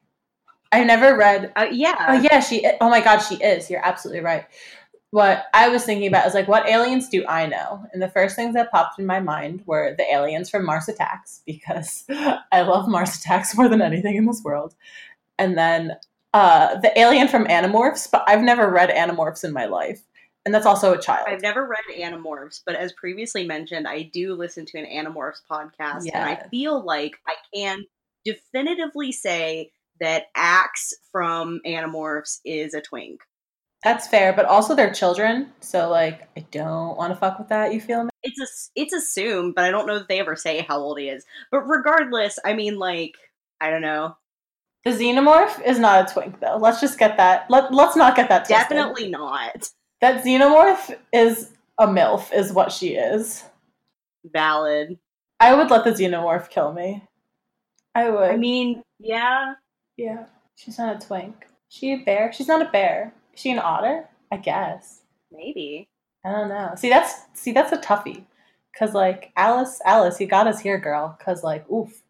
I've 0.71 0.87
never 0.87 1.17
read. 1.17 1.51
Uh, 1.55 1.67
yeah. 1.71 2.05
Oh 2.09 2.13
yeah, 2.13 2.39
she. 2.39 2.65
Oh 2.79 2.89
my 2.89 3.01
god, 3.01 3.19
she 3.19 3.35
is. 3.35 3.69
You're 3.69 3.85
absolutely 3.85 4.23
right. 4.23 4.45
What 5.11 5.45
I 5.53 5.67
was 5.67 5.83
thinking 5.83 6.07
about 6.07 6.25
is 6.25 6.33
like, 6.33 6.47
what 6.47 6.67
aliens 6.69 7.09
do 7.09 7.25
I 7.27 7.45
know? 7.45 7.83
And 7.91 8.01
the 8.01 8.07
first 8.07 8.37
things 8.37 8.53
that 8.53 8.71
popped 8.71 8.97
in 8.97 9.05
my 9.05 9.19
mind 9.19 9.63
were 9.65 9.93
the 9.97 10.09
aliens 10.09 10.49
from 10.49 10.65
Mars 10.65 10.87
Attacks 10.87 11.41
because 11.45 12.05
I 12.09 12.61
love 12.61 12.87
Mars 12.87 13.17
Attacks 13.17 13.55
more 13.57 13.67
than 13.67 13.81
anything 13.81 14.15
in 14.15 14.25
this 14.25 14.41
world. 14.41 14.73
And 15.37 15.57
then 15.57 15.97
uh, 16.33 16.79
the 16.79 16.97
alien 16.99 17.27
from 17.27 17.45
Animorphs, 17.45 18.09
but 18.09 18.23
I've 18.27 18.41
never 18.41 18.69
read 18.69 18.89
Animorphs 18.89 19.43
in 19.43 19.51
my 19.51 19.65
life, 19.65 20.01
and 20.45 20.53
that's 20.53 20.65
also 20.65 20.93
a 20.93 21.01
child. 21.01 21.27
I've 21.27 21.41
never 21.41 21.67
read 21.67 21.99
Animorphs, 21.99 22.61
but 22.65 22.75
as 22.75 22.93
previously 22.93 23.45
mentioned, 23.45 23.87
I 23.87 24.03
do 24.03 24.33
listen 24.35 24.65
to 24.67 24.77
an 24.79 24.85
Animorphs 24.85 25.41
podcast, 25.49 26.07
and 26.13 26.23
I 26.23 26.47
feel 26.49 26.83
like 26.83 27.17
I 27.27 27.35
can 27.53 27.85
definitively 28.23 29.11
say 29.11 29.71
that 29.99 30.25
Ax 30.35 30.93
from 31.11 31.59
Animorphs 31.65 32.39
is 32.45 32.73
a 32.73 32.81
twink. 32.81 33.21
That's 33.83 34.07
fair, 34.07 34.31
but 34.31 34.45
also 34.45 34.75
they're 34.75 34.93
children, 34.93 35.51
so 35.59 35.89
like 35.89 36.29
I 36.37 36.45
don't 36.51 36.97
want 36.97 37.11
to 37.11 37.19
fuck 37.19 37.39
with 37.39 37.49
that. 37.49 37.73
You 37.73 37.81
feel 37.81 38.03
me? 38.03 38.09
It's 38.23 38.39
a, 38.39 38.79
it's 38.79 38.93
assumed, 38.93 39.55
but 39.55 39.65
I 39.65 39.71
don't 39.71 39.87
know 39.87 39.97
that 39.97 40.07
they 40.07 40.19
ever 40.19 40.35
say 40.35 40.63
how 40.67 40.77
old 40.77 40.99
he 40.99 41.09
is. 41.09 41.25
But 41.49 41.61
regardless, 41.61 42.37
I 42.45 42.53
mean, 42.53 42.77
like, 42.77 43.15
I 43.59 43.71
don't 43.71 43.81
know. 43.81 44.15
The 44.83 44.91
xenomorph 44.91 45.63
is 45.65 45.77
not 45.79 46.09
a 46.09 46.13
twink, 46.13 46.39
though. 46.39 46.57
Let's 46.57 46.81
just 46.81 46.97
get 46.97 47.17
that. 47.17 47.45
Let 47.49 47.73
Let's 47.73 47.95
not 47.95 48.15
get 48.15 48.29
that. 48.29 48.45
twisted. 48.45 48.57
Definitely 48.69 49.09
not 49.09 49.69
That 50.01 50.23
xenomorph 50.23 50.95
is 51.13 51.51
a 51.79 51.87
MILF, 51.87 52.33
is 52.33 52.51
what 52.51 52.71
she 52.71 52.95
is. 52.95 53.43
valid. 54.33 54.97
I 55.39 55.53
would 55.55 55.69
let 55.71 55.83
the 55.83 55.91
xenomorph 55.91 56.49
kill 56.49 56.73
me. 56.73 57.03
I 57.95 58.09
would. 58.09 58.29
I 58.31 58.37
mean, 58.37 58.83
yeah, 58.99 59.53
yeah. 59.97 60.25
She's 60.55 60.77
not 60.77 60.95
a 61.03 61.05
twink. 61.07 61.47
She 61.69 61.93
a 61.93 61.97
bear? 61.97 62.31
She's 62.33 62.47
not 62.47 62.61
a 62.61 62.69
bear. 62.71 63.13
Is 63.33 63.39
she 63.41 63.51
an 63.51 63.59
otter? 63.59 64.07
I 64.31 64.37
guess. 64.37 65.01
maybe. 65.31 65.87
I 66.25 66.31
don't 66.31 66.49
know. 66.49 66.73
See, 66.77 66.89
that's 66.89 67.13
see, 67.33 67.51
that's 67.51 67.71
a 67.71 67.77
toughie. 67.77 68.23
Cause 68.77 68.93
like 68.93 69.31
Alice, 69.35 69.81
Alice, 69.85 70.19
you 70.21 70.27
got 70.27 70.47
us 70.47 70.59
here, 70.59 70.77
girl. 70.79 71.17
Cause 71.23 71.43
like, 71.43 71.69
oof. 71.69 72.01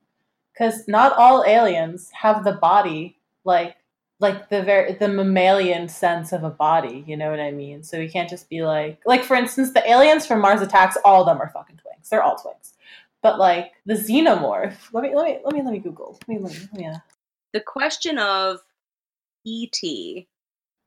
Cause 0.61 0.87
not 0.87 1.13
all 1.17 1.43
aliens 1.43 2.11
have 2.11 2.43
the 2.43 2.51
body 2.51 3.17
like 3.45 3.77
like 4.19 4.49
the 4.49 4.61
very 4.61 4.93
the 4.93 5.07
mammalian 5.07 5.89
sense 5.89 6.31
of 6.31 6.43
a 6.43 6.51
body. 6.51 7.03
You 7.07 7.17
know 7.17 7.31
what 7.31 7.39
I 7.39 7.49
mean? 7.49 7.81
So 7.81 7.97
we 7.97 8.07
can't 8.07 8.29
just 8.29 8.47
be 8.47 8.63
like 8.63 9.01
like 9.07 9.23
for 9.23 9.35
instance, 9.35 9.73
the 9.73 9.89
aliens 9.89 10.27
from 10.27 10.39
Mars 10.39 10.61
Attacks. 10.61 10.97
All 11.03 11.21
of 11.21 11.25
them 11.25 11.41
are 11.41 11.49
fucking 11.49 11.77
twinks. 11.77 12.09
They're 12.09 12.21
all 12.21 12.35
twinks. 12.35 12.73
But 13.23 13.39
like 13.39 13.71
the 13.87 13.95
xenomorph. 13.95 14.75
Let 14.93 15.01
me 15.01 15.15
let 15.15 15.25
me 15.25 15.39
let 15.43 15.53
me 15.55 15.63
let 15.63 15.73
me 15.73 15.79
Google. 15.79 16.19
Let 16.27 16.37
me 16.37 16.43
let 16.43 16.53
me, 16.53 16.59
let 16.59 16.73
me 16.73 16.85
uh, 16.85 16.97
The 17.53 17.61
question 17.61 18.19
of 18.19 18.59
E.T. 19.43 20.27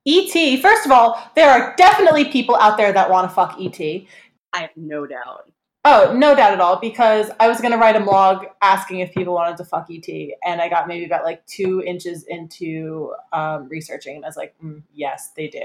E.T. 0.05 0.63
First 0.63 0.87
of 0.87 0.93
all, 0.93 1.33
there 1.35 1.51
are 1.51 1.75
definitely 1.77 2.27
people 2.27 2.55
out 2.55 2.77
there 2.77 2.93
that 2.93 3.11
want 3.11 3.29
to 3.29 3.35
fuck 3.35 3.59
E.T. 3.59 4.07
I 4.53 4.61
have 4.61 4.71
no 4.77 5.05
doubt. 5.05 5.51
Oh, 5.87 6.15
no 6.17 6.35
doubt 6.35 6.55
at 6.55 6.61
all. 6.61 6.77
Because 6.81 7.31
I 7.39 7.47
was 7.49 7.61
gonna 7.61 7.77
write 7.77 7.95
a 7.97 8.01
blog 8.01 8.47
asking 8.63 9.01
if 9.01 9.13
people 9.13 9.35
wanted 9.35 9.59
to 9.59 9.65
fuck 9.65 9.87
ET, 9.91 10.09
and 10.45 10.61
I 10.63 10.69
got 10.69 10.89
maybe 10.89 11.05
about 11.05 11.25
like 11.25 11.45
two 11.47 11.83
inches 11.83 12.25
into 12.25 13.13
um, 13.33 13.69
researching, 13.69 14.17
and 14.17 14.25
I 14.25 14.29
was 14.29 14.37
like, 14.37 14.55
mm, 14.65 14.83
yes, 14.95 15.33
they 15.37 15.49
do. 15.49 15.63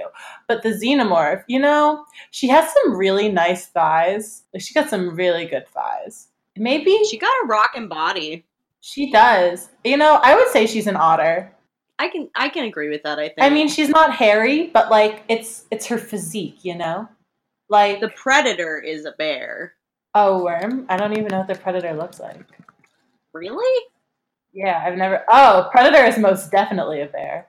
But 0.48 0.62
the 0.62 0.70
xenomorph, 0.70 1.44
you 1.48 1.60
know, 1.60 2.06
she 2.32 2.50
has 2.50 2.72
some 2.74 2.98
really 2.98 3.30
nice 3.30 3.68
thighs. 3.68 4.44
Like 4.54 4.62
she 4.62 4.74
got 4.74 4.90
some 4.90 5.16
really 5.16 5.46
good 5.46 5.68
thighs. 5.70 6.28
Maybe 6.58 6.98
She 7.10 7.18
got 7.18 7.34
a 7.46 7.48
rockin' 7.48 7.88
body. 7.88 8.46
she 8.82 9.12
does. 9.12 9.70
You 9.86 9.96
know, 9.96 10.20
I 10.22 10.36
would 10.36 10.50
say 10.50 10.66
she's 10.68 10.88
an 10.88 10.98
otter. 10.98 11.54
I 11.98 12.10
can 12.10 12.30
I 12.36 12.50
can 12.50 12.66
agree 12.66 12.90
with 12.90 13.04
that. 13.04 13.20
I 13.20 13.28
think. 13.28 13.38
I 13.40 13.50
mean, 13.50 13.70
she's 13.70 13.88
not 13.90 14.14
hairy, 14.14 14.68
but 14.74 14.90
like 14.92 15.24
it's 15.30 15.66
it's 15.72 15.86
her 15.86 15.98
physique, 15.98 16.66
you 16.66 16.76
know. 16.76 17.08
Like 17.70 18.02
the 18.02 18.10
predator 18.10 18.78
is 18.80 19.06
a 19.06 19.12
bear. 19.12 19.76
Oh, 20.16 20.44
worm. 20.44 20.86
I 20.90 20.98
don't 20.98 21.14
even 21.14 21.28
know 21.28 21.40
what 21.40 21.48
the 21.48 21.56
predator 21.56 21.94
looks 21.94 22.20
like. 22.20 22.46
Really? 23.34 23.86
Yeah, 24.54 24.82
I've 24.86 24.98
never. 24.98 25.24
Oh, 25.30 25.70
Predator 25.72 26.06
is 26.06 26.18
most 26.18 26.52
definitely 26.52 27.02
a 27.02 27.06
bear. 27.06 27.48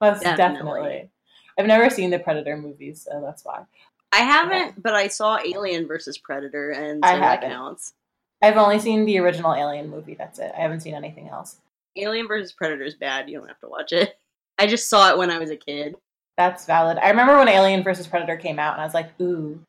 Most 0.00 0.22
Definitely. 0.22 0.56
definitely. 0.58 1.10
I've 1.58 1.66
never 1.66 1.88
seen 1.88 2.10
the 2.10 2.18
Predator 2.18 2.56
movies, 2.56 3.06
so 3.08 3.20
that's 3.24 3.44
why. 3.44 3.64
I 4.10 4.18
haven't, 4.18 4.82
but 4.82 4.94
I 4.94 5.08
saw 5.08 5.38
Alien 5.38 5.86
versus 5.86 6.18
Predator, 6.18 6.70
and 6.70 7.04
I 7.04 7.14
so 7.14 7.20
that 7.20 7.40
counts. 7.42 7.94
I've 8.42 8.56
only 8.56 8.78
seen 8.78 9.06
the 9.06 9.18
original 9.18 9.54
Alien 9.54 9.88
movie. 9.88 10.14
That's 10.14 10.38
it. 10.38 10.52
I 10.56 10.60
haven't 10.60 10.80
seen 10.80 10.94
anything 10.94 11.28
else. 11.28 11.56
Alien 11.96 12.26
versus 12.26 12.52
Predator 12.52 12.82
is 12.82 12.94
bad. 12.94 13.28
You 13.28 13.38
don't 13.38 13.48
have 13.48 13.60
to 13.60 13.68
watch 13.68 13.92
it. 13.92 14.18
I 14.58 14.66
just 14.66 14.90
saw 14.90 15.10
it 15.10 15.18
when 15.18 15.30
I 15.30 15.38
was 15.38 15.50
a 15.50 15.56
kid. 15.56 15.94
That's 16.36 16.66
valid. 16.66 16.98
I 16.98 17.10
remember 17.10 17.36
when 17.38 17.48
Alien 17.48 17.82
versus 17.82 18.06
Predator 18.06 18.36
came 18.36 18.58
out, 18.58 18.74
and 18.74 18.82
I 18.82 18.84
was 18.84 18.94
like, 18.94 19.10
ooh, 19.20 19.60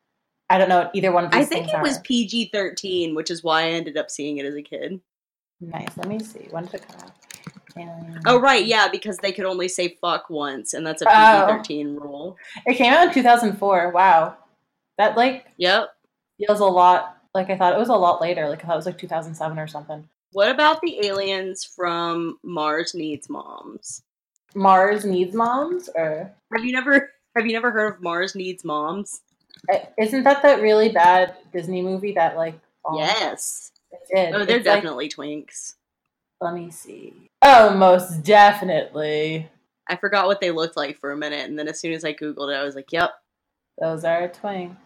I 0.50 0.58
don't 0.58 0.68
know 0.68 0.90
either 0.94 1.10
one 1.12 1.24
of 1.24 1.30
these 1.32 1.42
I 1.42 1.44
think 1.44 1.68
it 1.68 1.80
was. 1.80 1.98
PG 1.98 2.50
thirteen, 2.52 3.14
which 3.14 3.30
is 3.30 3.42
why 3.42 3.62
I 3.62 3.68
ended 3.70 3.96
up 3.96 4.10
seeing 4.10 4.38
it 4.38 4.46
as 4.46 4.54
a 4.54 4.62
kid. 4.62 5.00
nice. 5.60 5.96
Let 5.96 6.06
me 6.08 6.18
see. 6.20 6.46
When 6.50 6.64
did 6.66 6.74
it 6.74 6.88
come 6.88 7.00
out? 7.00 7.12
Alien. 7.76 8.20
Oh 8.26 8.38
right, 8.38 8.64
yeah, 8.64 8.88
because 8.88 9.16
they 9.18 9.32
could 9.32 9.46
only 9.46 9.66
say 9.68 9.96
fuck 10.00 10.30
once, 10.30 10.74
and 10.74 10.86
that's 10.86 11.02
a 11.02 11.06
Oh. 11.08 11.46
PG 11.46 11.56
thirteen 11.58 11.96
rule. 11.96 12.36
It 12.66 12.74
came 12.76 12.92
out 12.92 13.08
in 13.08 13.14
2004. 13.14 13.90
Wow. 13.90 14.36
That 14.98 15.16
like 15.16 15.46
Yep. 15.56 15.88
feels 16.38 16.60
a 16.60 16.64
lot 16.66 17.16
like 17.34 17.50
I 17.50 17.56
thought 17.58 17.72
it 17.74 17.78
was 17.78 17.88
a 17.88 17.94
lot 17.94 18.20
later. 18.20 18.48
Like 18.48 18.62
I 18.62 18.66
thought 18.68 18.74
it 18.74 18.76
was 18.76 18.86
like 18.86 18.98
2007 18.98 19.58
or 19.58 19.66
something. 19.66 20.08
What 20.32 20.50
about 20.50 20.80
the 20.82 21.04
aliens 21.06 21.64
from 21.64 22.38
Mars 22.44 22.94
Needs 22.94 23.28
Moms? 23.28 24.02
Mars 24.54 25.04
needs 25.04 25.34
moms, 25.34 25.88
or 25.96 26.32
Have 26.54 26.64
you 26.64 26.70
never 26.72 27.10
have 27.34 27.44
you 27.46 27.52
never 27.52 27.72
heard 27.72 27.94
of 27.94 28.02
Mars 28.02 28.36
Needs 28.36 28.64
Moms? 28.64 29.20
Isn't 29.98 30.24
that 30.24 30.42
that 30.42 30.60
really 30.60 30.90
bad 30.90 31.34
Disney 31.52 31.82
movie 31.82 32.12
that 32.12 32.36
like? 32.36 32.54
bombed? 32.84 32.98
Yes. 33.00 33.72
did. 34.14 34.34
Oh, 34.34 34.44
they're 34.44 34.58
It's 34.58 34.66
like- 34.66 34.76
definitely 34.76 35.08
twinks. 35.08 35.74
let 36.40 36.54
me 36.54 36.70
see. 36.70 37.14
Oh, 37.42 37.70
most 37.74 38.22
definitely. 38.22 39.48
I 39.88 39.96
forgot 39.96 40.26
what 40.26 40.40
they 40.40 40.50
looked 40.50 40.76
like 40.76 40.98
for 40.98 41.12
a 41.12 41.16
minute, 41.16 41.48
and 41.48 41.58
then 41.58 41.68
as 41.68 41.78
soon 41.80 41.92
as 41.92 42.04
I 42.04 42.12
googled 42.14 42.50
it, 42.52 42.56
I 42.56 42.64
was 42.64 42.74
like, 42.74 42.90
"Yep, 42.92 43.10
Those 43.80 44.04
are 44.04 44.24
a 44.24 44.28
twink. 44.28 44.76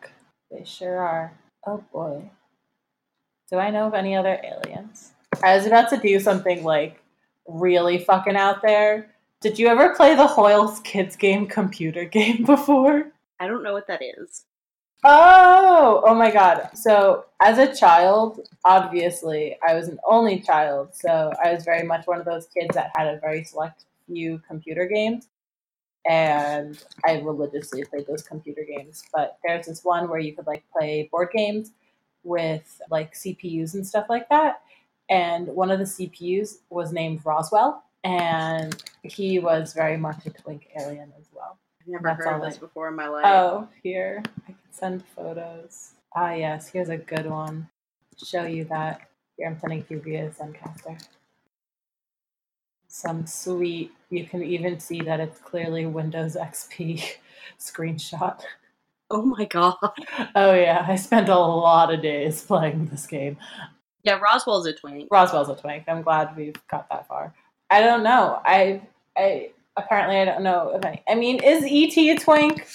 They 0.51 0.64
sure 0.64 0.99
are. 0.99 1.33
Oh 1.67 1.85
boy. 1.93 2.31
Do 3.51 3.59
I 3.59 3.71
know 3.71 3.87
of 3.87 3.95
any 3.95 4.14
other 4.17 4.41
aliens? 4.43 5.12
I 5.43 5.57
was 5.57 5.67
about 5.67 5.88
to 5.91 5.97
do 5.99 6.19
something 6.21 6.64
like 6.64 7.01
really 7.47 7.99
fucking 7.99 8.37
out 8.37 8.61
there. 8.62 9.11
Did 9.41 9.59
you 9.59 9.69
ever 9.69 9.95
play 9.95 10.14
the 10.14 10.27
Hoyle's 10.27 10.81
Kids 10.81 11.17
Game 11.17 11.47
computer 11.47 12.05
game 12.05 12.45
before? 12.47 13.12
I 13.41 13.47
don't 13.47 13.62
know 13.62 13.73
what 13.73 13.87
that 13.88 14.03
is." 14.03 14.45
Oh, 15.05 16.03
oh 16.07 16.15
my 16.15 16.31
god. 16.31 16.71
So, 16.75 17.27
as 17.41 17.59
a 17.59 17.73
child, 17.75 18.49
obviously, 18.65 19.57
I 19.67 19.75
was 19.75 19.89
an 19.89 19.99
only 20.05 20.41
child, 20.41 20.95
so 20.95 21.33
I 21.43 21.53
was 21.55 21.65
very 21.65 21.85
much 21.87 22.07
one 22.07 22.19
of 22.19 22.25
those 22.25 22.47
kids 22.47 22.75
that 22.75 22.91
had 22.97 23.07
a 23.07 23.21
very 23.21 23.45
select 23.45 23.85
few 24.07 24.41
computer 24.49 24.87
games. 24.87 25.29
And 26.09 26.83
I 27.05 27.21
religiously 27.21 27.85
played 27.85 28.07
those 28.07 28.23
computer 28.23 28.65
games. 28.65 29.05
But 29.13 29.39
there's 29.45 29.67
this 29.67 29.85
one 29.85 30.09
where 30.09 30.19
you 30.19 30.35
could 30.35 30.47
like 30.47 30.65
play 30.73 31.09
board 31.13 31.29
games 31.33 31.73
with 32.25 32.81
like 32.91 33.15
CPUs 33.15 33.75
and 33.75 33.87
stuff 33.87 34.07
like 34.09 34.29
that. 34.31 34.63
And 35.11 35.47
one 35.49 35.71
of 35.71 35.79
the 35.79 35.85
CPUs 35.85 36.59
was 36.71 36.93
named 36.93 37.21
Roswell, 37.25 37.85
and 38.05 38.83
he 39.03 39.39
was 39.39 39.73
very 39.75 39.97
much 39.97 40.27
a 40.27 40.31
twink 40.31 40.69
alien 40.79 41.13
as 41.19 41.27
well. 41.33 41.59
I've 41.81 41.89
never 41.89 42.03
That's 42.09 42.25
heard 42.25 42.35
of 42.37 42.43
this 42.43 42.57
I- 42.57 42.61
before 42.61 42.89
in 42.89 42.95
my 42.97 43.09
life. 43.09 43.25
Oh, 43.27 43.69
here. 43.83 44.23
I 44.49 44.55
send 44.79 45.05
photos. 45.05 45.93
Ah, 46.14 46.35
yes, 46.35 46.69
here's 46.69 46.88
a 46.88 46.97
good 46.97 47.27
one. 47.27 47.69
Show 48.23 48.45
you 48.45 48.64
that. 48.64 49.03
Here, 49.37 49.49
I'm 49.49 49.59
sending 49.59 49.85
you 49.88 50.01
via 50.01 50.31
Zencastr. 50.31 51.01
Some 52.88 53.27
sweet, 53.27 53.93
you 54.11 54.25
can 54.27 54.43
even 54.43 54.81
see 54.81 55.01
that 55.03 55.21
it's 55.21 55.38
clearly 55.38 55.87
Windows 55.87 56.37
XP 56.37 57.05
screenshot. 57.59 58.41
Oh 59.11 59.23
my 59.23 59.45
god. 59.45 59.77
Oh, 60.35 60.55
yeah, 60.55 60.85
I 60.87 60.97
spent 60.97 61.29
a 61.29 61.38
lot 61.38 61.93
of 61.93 62.03
days 62.03 62.43
playing 62.43 62.87
this 62.87 63.07
game. 63.07 63.37
Yeah, 64.03 64.19
Roswell's 64.19 64.67
a 64.67 64.73
twink. 64.73 65.09
Roswell's 65.11 65.49
a 65.49 65.57
twink. 65.57 65.85
I'm 65.88 66.03
glad 66.03 66.37
we've 66.37 66.57
got 66.69 66.88
that 66.91 67.07
far. 67.07 67.35
I 67.71 67.81
don't 67.81 68.03
know. 68.03 68.41
I, 68.45 68.83
I, 69.17 69.51
apparently, 69.77 70.17
I 70.17 70.25
don't 70.25 70.43
know 70.43 70.73
if 70.75 70.85
any. 70.85 71.03
I 71.09 71.14
mean, 71.14 71.43
is 71.43 71.64
ET 71.64 71.97
a 71.99 72.17
twink? 72.17 72.67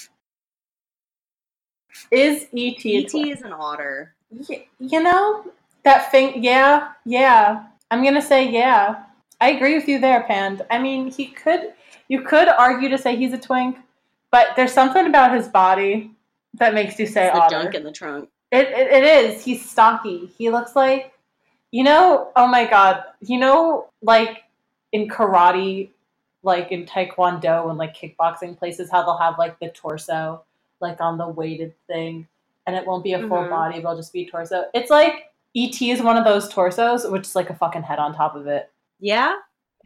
Is 2.12 2.48
ET 2.56 2.86
ET 2.86 3.14
is 3.14 3.42
an 3.42 3.54
otter. 3.54 4.14
Y- 4.32 4.66
you 4.80 5.02
know 5.02 5.46
that 5.84 6.12
thing 6.12 6.44
yeah 6.44 6.92
yeah. 7.06 7.66
I'm 7.92 8.04
gonna 8.04 8.22
say 8.22 8.50
yeah. 8.50 9.04
I 9.42 9.52
agree 9.52 9.76
with 9.76 9.88
you 9.88 10.00
there 10.00 10.24
pand. 10.24 10.62
I 10.72 10.80
mean 10.80 11.12
he 11.12 11.28
could 11.28 11.74
you 12.08 12.22
could 12.22 12.48
argue 12.48 12.90
to 12.90 12.98
say 12.98 13.16
he's 13.16 13.34
a 13.34 13.38
twink 13.38 13.78
but 14.32 14.48
there's 14.56 14.74
something 14.74 15.06
about 15.08 15.36
his 15.36 15.48
body 15.48 16.12
that 16.56 16.74
makes 16.74 16.98
you 17.00 17.06
say 17.06 17.28
It's 17.28 17.36
the 17.36 17.42
otter. 17.44 17.62
junk 17.64 17.76
in 17.76 17.84
the 17.84 17.92
trunk. 17.92 18.30
It, 18.52 18.68
it, 18.68 18.88
it 18.92 19.04
is. 19.04 19.44
He's 19.44 19.68
stocky. 19.68 20.32
He 20.38 20.50
looks 20.50 20.76
like 20.76 21.12
you 21.72 21.84
know 21.84 22.32
oh 22.36 22.48
my 22.48 22.66
god 22.70 23.04
you 23.22 23.40
know 23.40 23.88
like 24.04 24.44
in 24.92 25.08
karate 25.08 25.90
like 26.44 26.72
in 26.72 26.86
taekwondo 26.86 27.70
and 27.70 27.78
like 27.80 27.96
kickboxing 27.98 28.56
places 28.58 28.92
how 28.92 29.02
they'll 29.04 29.18
have 29.18 29.40
like 29.40 29.60
the 29.60 29.70
torso 29.70 30.44
like 30.84 31.02
on 31.02 31.18
the 31.18 31.28
weighted 31.28 31.74
thing 31.88 32.28
and 32.68 32.76
it 32.76 32.86
won't 32.86 33.04
be 33.04 33.14
a 33.14 33.20
full 33.20 33.44
Mhm. 33.46 33.50
body 33.50 33.76
but 33.80 33.90
it'll 33.90 33.96
just 33.98 34.14
be 34.14 34.26
torso 34.30 34.66
it's 34.76 34.90
like 34.92 35.32
et 35.56 35.82
is 35.82 36.02
one 36.02 36.18
of 36.18 36.26
those 36.26 36.48
torsos 36.50 37.06
which 37.08 37.24
is 37.24 37.36
like 37.36 37.50
a 37.50 37.56
fucking 37.56 37.82
head 37.84 37.98
on 38.00 38.14
top 38.14 38.36
of 38.36 38.46
it 38.48 38.72
Yeah, 39.00 39.34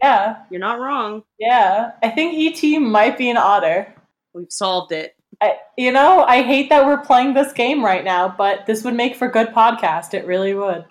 yeah 0.03 0.43
you're 0.49 0.59
not 0.59 0.79
wrong. 0.79 1.23
yeah 1.39 1.91
i 2.03 2.09
think 2.09 2.35
et 2.37 2.79
might 2.79 3.17
be 3.17 3.29
an 3.29 3.37
otter 3.37 3.93
We've 4.33 4.51
solved 4.51 4.91
it. 4.91 5.15
I, 5.41 5.57
you 5.77 5.91
know 5.91 6.23
i 6.23 6.41
hate 6.43 6.69
that 6.69 6.85
we're 6.85 6.97
playing 7.05 7.33
this 7.33 7.53
game 7.53 7.83
right 7.85 8.03
now 8.03 8.27
but 8.37 8.65
this 8.65 8.83
would 8.83 8.93
make 8.95 9.15
for 9.15 9.27
good 9.29 9.49
podcast 9.49 10.13
it 10.13 10.25
really 10.25 10.53
would 10.53 10.85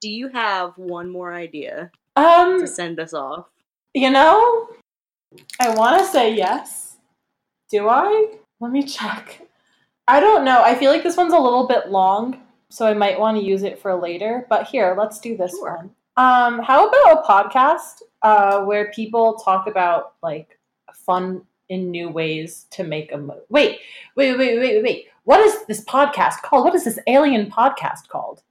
Do 0.00 0.08
you 0.10 0.28
have 0.28 0.76
one 0.78 1.10
more 1.10 1.32
idea 1.34 1.90
um 2.16 2.60
to 2.60 2.66
send 2.66 2.98
us 3.00 3.12
off? 3.14 3.46
You 3.94 4.10
know, 4.10 4.68
I 5.60 5.74
want 5.74 5.98
to 5.98 6.06
say 6.06 6.34
yes. 6.34 6.96
Do 7.70 7.88
I? 7.88 8.34
Let 8.60 8.70
me 8.70 8.82
check. 8.84 9.47
I 10.08 10.20
don't 10.20 10.44
know. 10.44 10.62
I 10.62 10.74
feel 10.74 10.90
like 10.90 11.02
this 11.02 11.16
one's 11.16 11.34
a 11.34 11.38
little 11.38 11.66
bit 11.68 11.90
long, 11.90 12.40
so 12.70 12.86
I 12.86 12.94
might 12.94 13.20
want 13.20 13.36
to 13.38 13.44
use 13.44 13.62
it 13.62 13.78
for 13.78 13.94
later. 13.94 14.46
But 14.48 14.66
here, 14.66 14.94
let's 14.98 15.20
do 15.20 15.36
this 15.36 15.52
Sure. 15.52 15.76
one. 15.76 15.90
Um, 16.16 16.58
how 16.60 16.88
about 16.88 17.18
a 17.18 17.22
podcast 17.28 18.02
uh, 18.22 18.64
where 18.64 18.90
people 18.90 19.34
talk 19.36 19.66
about 19.68 20.14
like 20.22 20.58
fun 20.92 21.42
in 21.68 21.90
new 21.90 22.08
ways 22.08 22.66
to 22.70 22.82
make 22.82 23.12
a 23.12 23.18
mo- 23.18 23.42
wait, 23.50 23.80
wait, 24.16 24.36
wait, 24.36 24.58
wait, 24.58 24.74
wait, 24.74 24.82
wait. 24.82 25.06
What 25.24 25.40
is 25.40 25.64
this 25.66 25.84
podcast 25.84 26.40
called? 26.42 26.64
What 26.64 26.74
is 26.74 26.84
this 26.84 26.98
alien 27.06 27.50
podcast 27.50 28.08
called? 28.08 28.42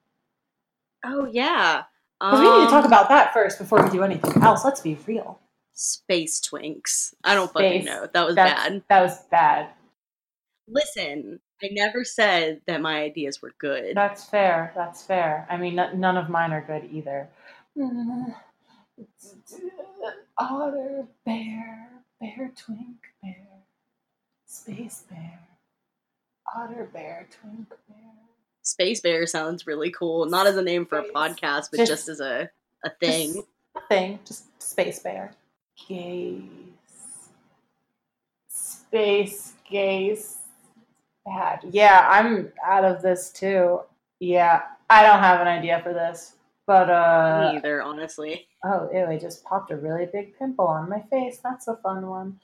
Oh 1.04 1.28
yeah. 1.32 1.84
Because 2.20 2.40
we 2.40 2.46
need 2.48 2.66
to 2.66 2.72
talk 2.72 2.86
Um, 2.86 2.92
about 2.92 3.10
that 3.10 3.34
first 3.34 3.58
before 3.60 3.84
we 3.84 3.90
do 3.90 4.04
anything 4.04 4.42
else. 4.44 4.64
Let's 4.64 4.82
be 4.82 4.98
real. 5.08 5.40
space 5.74 6.40
twinks. 6.42 7.14
I 7.24 7.36
don't 7.36 7.52
fucking 7.52 7.86
know. 7.86 8.08
That 8.14 8.26
was 8.26 8.36
bad. 8.36 8.82
That 8.90 9.02
was 9.02 9.20
bad. 9.30 9.70
Listen, 10.68 11.40
I 11.62 11.70
never 11.72 12.04
said 12.04 12.62
that 12.68 12.82
my 12.82 13.02
ideas 13.02 13.42
were 13.42 13.54
good. 13.58 13.96
That's 13.96 14.26
fair. 14.26 14.72
That's 14.76 15.04
fair. 15.04 15.48
I 15.50 15.58
mean, 15.58 15.78
n- 15.80 16.00
none 16.00 16.18
of 16.18 16.30
mine 16.30 16.52
are 16.52 16.62
good 16.62 16.90
either. 16.92 17.30
Otter, 20.38 21.08
bear, 21.26 21.90
bear, 22.20 22.52
twink, 22.56 22.98
bear, 23.24 23.48
space 24.46 25.04
bear, 25.10 25.40
otter, 26.56 26.88
bear, 26.94 27.28
twink, 27.42 27.70
bear. 27.70 27.98
Space 28.62 29.00
Bear 29.00 29.26
sounds 29.26 29.66
really 29.66 29.92
cool. 29.92 30.26
Not 30.26 30.46
as 30.46 30.58
a 30.58 30.62
name 30.62 30.86
for 30.86 30.98
a 31.00 31.06
podcast, 31.06 31.70
but 31.72 31.78
Just- 31.78 31.90
just, 31.90 32.10
as 32.10 32.20
a, 32.20 32.50
a 32.84 32.90
thing. 33.00 33.44
A 33.76 33.82
thing, 33.88 34.20
just 34.26 34.62
space 34.62 35.00
bear. 35.00 35.32
Gaze. 35.88 36.42
Space 38.50 39.54
gaze. 39.70 40.40
Bad. 41.28 41.60
Yeah, 41.72 42.08
I'm 42.10 42.52
out 42.66 42.86
of 42.86 43.02
this 43.02 43.30
too. 43.30 43.82
Yeah, 44.20 44.62
I 44.90 45.04
don't 45.04 45.20
have 45.20 45.42
an 45.42 45.48
idea 45.48 45.82
for 45.84 45.94
this. 45.94 46.36
But 46.66 46.90
uh 46.90 47.52
Me 47.52 47.58
either, 47.58 47.82
honestly. 47.82 48.48
Oh, 48.64 48.90
ew, 48.94 49.06
I 49.06 49.18
just 49.18 49.44
popped 49.44 49.72
a 49.72 49.78
really 49.78 50.08
big 50.12 50.38
pimple 50.40 50.68
on 50.68 50.90
my 50.90 51.02
face. 51.10 51.40
That's 51.44 51.68
a 51.68 51.76
fun 51.78 52.08
one. 52.08 52.40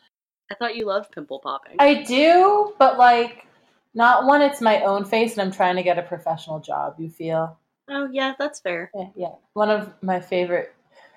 I 0.52 0.56
thought 0.56 0.76
you 0.76 0.86
loved 0.86 1.12
pimple 1.12 1.40
popping. 1.40 1.78
I 1.80 2.04
do, 2.04 2.74
but 2.78 2.98
like, 2.98 3.48
not 3.94 4.26
when 4.28 4.42
it's 4.42 4.62
my 4.62 4.82
own 4.82 5.06
face 5.06 5.34
and 5.34 5.42
I'm 5.42 5.52
trying 5.52 5.78
to 5.78 5.84
get 5.84 5.98
a 5.98 6.04
professional 6.04 6.60
job, 6.60 6.96
you 7.00 7.10
feel? 7.10 7.58
oh 7.90 8.10
yeah, 8.12 8.34
that's 8.38 8.60
fair. 8.60 8.92
Yeah, 8.96 9.10
yeah. 9.16 9.32
One 9.54 9.70
of 9.70 9.92
my 10.02 10.20
favorite 10.20 10.74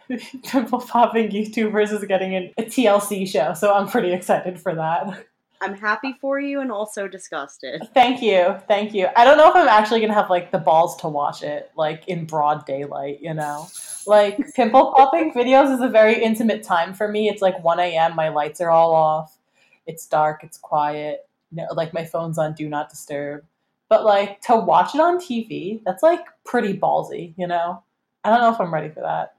pimple 0.44 0.80
popping 0.80 1.30
YouTubers 1.30 1.92
is 1.92 2.04
getting 2.04 2.34
a 2.34 2.52
TLC 2.58 3.26
show, 3.28 3.54
so 3.54 3.72
I'm 3.74 3.88
pretty 3.88 4.12
excited 4.12 4.60
for 4.60 4.74
that. 4.74 5.26
I'm 5.60 5.74
happy 5.74 6.14
for 6.20 6.38
you 6.38 6.60
and 6.60 6.70
also 6.70 7.08
disgusted. 7.08 7.88
Thank 7.94 8.22
you, 8.22 8.56
thank 8.68 8.94
you. 8.94 9.08
I 9.16 9.24
don't 9.24 9.38
know 9.38 9.48
if 9.48 9.56
I'm 9.56 9.68
actually 9.68 10.00
gonna 10.00 10.14
have 10.14 10.30
like 10.30 10.50
the 10.52 10.58
balls 10.58 10.96
to 10.96 11.08
watch 11.08 11.42
it, 11.42 11.70
like 11.76 12.06
in 12.08 12.26
broad 12.26 12.66
daylight, 12.66 13.20
you 13.20 13.34
know? 13.34 13.68
Like 14.06 14.38
pimple 14.54 14.92
popping 14.94 15.32
videos 15.32 15.74
is 15.74 15.80
a 15.80 15.88
very 15.88 16.22
intimate 16.22 16.62
time 16.62 16.94
for 16.94 17.08
me. 17.08 17.28
It's 17.28 17.42
like 17.42 17.62
1 17.62 17.80
a.m. 17.80 18.14
My 18.14 18.28
lights 18.28 18.60
are 18.60 18.70
all 18.70 18.94
off. 18.94 19.38
It's 19.86 20.06
dark. 20.06 20.44
It's 20.44 20.58
quiet. 20.58 21.28
No, 21.52 21.66
like 21.74 21.94
my 21.94 22.04
phone's 22.04 22.38
on 22.38 22.54
do 22.54 22.68
not 22.68 22.90
disturb. 22.90 23.44
But 23.88 24.04
like 24.04 24.40
to 24.42 24.56
watch 24.56 24.94
it 24.94 25.00
on 25.00 25.18
TV, 25.18 25.80
that's 25.84 26.02
like 26.02 26.20
pretty 26.44 26.76
ballsy, 26.76 27.34
you 27.36 27.46
know? 27.46 27.82
I 28.24 28.30
don't 28.30 28.40
know 28.40 28.52
if 28.52 28.60
I'm 28.60 28.74
ready 28.74 28.88
for 28.88 29.00
that. 29.00 29.34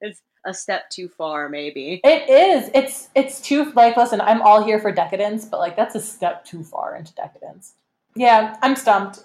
It's 0.00 0.20
a 0.46 0.54
step 0.54 0.88
too 0.90 1.08
far, 1.08 1.48
maybe. 1.48 2.00
It 2.04 2.30
is. 2.30 2.70
It's 2.74 3.08
it's 3.14 3.40
too 3.40 3.70
like 3.72 3.96
listen, 3.96 4.20
I'm 4.20 4.40
all 4.42 4.64
here 4.64 4.78
for 4.78 4.90
decadence, 4.92 5.44
but 5.44 5.58
like 5.58 5.76
that's 5.76 5.94
a 5.94 6.00
step 6.00 6.44
too 6.44 6.62
far 6.64 6.96
into 6.96 7.12
decadence. 7.14 7.74
Yeah, 8.14 8.56
I'm 8.62 8.76
stumped. 8.76 9.24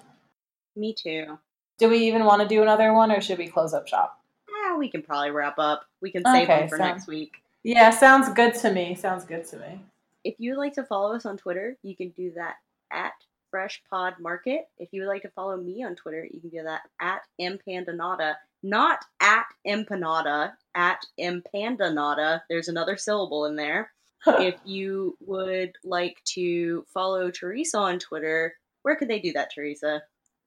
Me 0.75 0.93
too. 0.93 1.37
Do 1.77 1.89
we 1.89 1.99
even 1.99 2.25
want 2.25 2.41
to 2.41 2.47
do 2.47 2.61
another 2.61 2.93
one 2.93 3.11
or 3.11 3.21
should 3.21 3.37
we 3.37 3.47
close 3.47 3.73
up 3.73 3.87
shop? 3.87 4.19
Ah, 4.49 4.75
we 4.77 4.89
can 4.89 5.01
probably 5.01 5.31
wrap 5.31 5.57
up. 5.57 5.85
We 6.01 6.11
can 6.11 6.23
save 6.25 6.49
Okay, 6.49 6.59
them 6.61 6.69
for 6.69 6.77
so- 6.77 6.83
next 6.83 7.07
week. 7.07 7.37
Yeah, 7.63 7.89
sounds 7.91 8.27
good 8.33 8.55
to 8.55 8.71
me. 8.71 8.95
Sounds 8.95 9.23
good 9.23 9.45
to 9.47 9.57
me. 9.57 9.81
If 10.23 10.35
you 10.39 10.51
would 10.51 10.59
like 10.59 10.73
to 10.73 10.83
follow 10.83 11.15
us 11.15 11.25
on 11.25 11.37
Twitter, 11.37 11.77
you 11.83 11.95
can 11.95 12.09
do 12.09 12.31
that 12.35 12.55
at 12.91 13.13
Fresh 13.51 13.83
Pod 13.89 14.15
Market. 14.19 14.61
If 14.79 14.89
you 14.91 15.01
would 15.01 15.09
like 15.09 15.21
to 15.23 15.29
follow 15.29 15.57
me 15.57 15.83
on 15.83 15.95
Twitter, 15.95 16.27
you 16.31 16.39
can 16.39 16.49
do 16.49 16.63
that 16.63 16.81
at 16.99 17.21
mpandanata, 17.39 18.35
not 18.63 18.99
at 19.21 19.45
empanada, 19.67 20.53
at 20.73 21.05
empandanata. 21.19 22.41
There's 22.49 22.69
another 22.69 22.97
syllable 22.97 23.45
in 23.45 23.55
there. 23.55 23.91
if 24.27 24.55
you 24.65 25.17
would 25.19 25.73
like 25.83 26.21
to 26.25 26.85
follow 26.93 27.31
Teresa 27.31 27.77
on 27.77 27.99
Twitter, 27.99 28.53
where 28.83 28.95
could 28.95 29.07
they 29.07 29.19
do 29.19 29.33
that, 29.33 29.51
Teresa? 29.53 30.01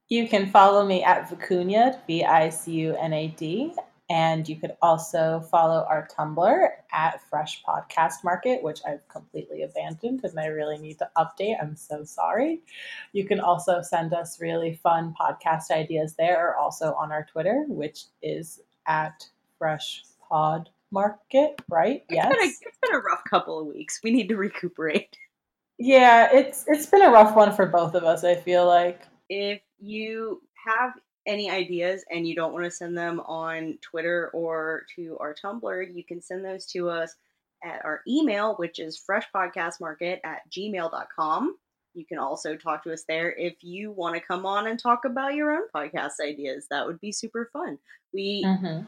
You 0.07 0.27
can 0.27 0.49
follow 0.51 0.85
me 0.85 1.03
at 1.03 1.29
Vicuñad, 1.29 1.99
V 2.05 2.23
I 2.23 2.49
C 2.49 2.71
U 2.73 2.95
N 2.95 3.13
A 3.13 3.27
D. 3.27 3.73
And 4.09 4.47
you 4.47 4.55
could 4.57 4.73
also 4.83 5.43
follow 5.49 5.85
our 5.89 6.07
Tumblr 6.07 6.67
at 6.91 7.21
Fresh 7.27 7.63
Podcast 7.67 8.23
Market, 8.23 8.61
which 8.61 8.81
I've 8.87 9.07
completely 9.07 9.63
abandoned 9.63 10.21
and 10.23 10.39
I 10.39 10.45
really 10.45 10.77
need 10.77 10.99
to 10.99 11.09
update. 11.17 11.55
I'm 11.59 11.75
so 11.75 12.03
sorry. 12.03 12.61
You 13.13 13.25
can 13.25 13.39
also 13.39 13.81
send 13.81 14.13
us 14.13 14.39
really 14.39 14.79
fun 14.83 15.15
podcast 15.19 15.71
ideas 15.71 16.15
there, 16.17 16.49
or 16.49 16.55
also 16.55 16.93
on 16.93 17.11
our 17.11 17.25
Twitter, 17.25 17.65
which 17.67 18.05
is 18.21 18.61
at 18.85 19.27
Fresh 19.57 20.03
Pod 20.29 20.69
Market, 20.91 21.59
right? 21.69 22.03
It's 22.07 22.15
yes. 22.15 22.29
been, 22.29 22.41
a, 22.41 22.45
it's 22.45 22.77
been 22.81 22.95
a 22.95 22.99
rough 22.99 23.23
couple 23.27 23.59
of 23.59 23.67
weeks. 23.67 23.99
We 24.03 24.11
need 24.11 24.29
to 24.29 24.37
recuperate. 24.37 25.17
Yeah, 25.77 26.29
it's 26.31 26.63
it's 26.67 26.85
been 26.85 27.01
a 27.01 27.09
rough 27.09 27.35
one 27.35 27.53
for 27.53 27.65
both 27.65 27.95
of 27.95 28.03
us, 28.03 28.23
I 28.23 28.35
feel 28.35 28.65
like. 28.65 29.01
If 29.29 29.61
you 29.79 30.41
have 30.65 30.93
any 31.27 31.49
ideas 31.49 32.03
and 32.11 32.27
you 32.27 32.35
don't 32.35 32.53
want 32.53 32.65
to 32.65 32.71
send 32.71 32.97
them 32.97 33.19
on 33.21 33.77
Twitter 33.81 34.29
or 34.33 34.85
to 34.95 35.17
our 35.19 35.33
Tumblr, 35.33 35.95
you 35.95 36.03
can 36.03 36.21
send 36.21 36.45
those 36.45 36.65
to 36.67 36.89
us 36.89 37.15
at 37.63 37.83
our 37.83 38.01
email, 38.07 38.55
which 38.55 38.79
is 38.79 39.01
freshpodcastmarket 39.09 40.19
at 40.23 40.49
gmail.com. 40.51 41.57
You 41.93 42.05
can 42.05 42.19
also 42.19 42.55
talk 42.55 42.83
to 42.83 42.93
us 42.93 43.05
there 43.07 43.31
if 43.31 43.63
you 43.63 43.91
want 43.91 44.15
to 44.15 44.21
come 44.21 44.45
on 44.45 44.67
and 44.67 44.77
talk 44.77 45.05
about 45.05 45.33
your 45.33 45.51
own 45.51 45.67
podcast 45.73 46.19
ideas. 46.21 46.67
That 46.69 46.85
would 46.85 46.99
be 46.99 47.11
super 47.11 47.49
fun. 47.53 47.79
We 48.13 48.43
Mm-hmm. 48.45 48.83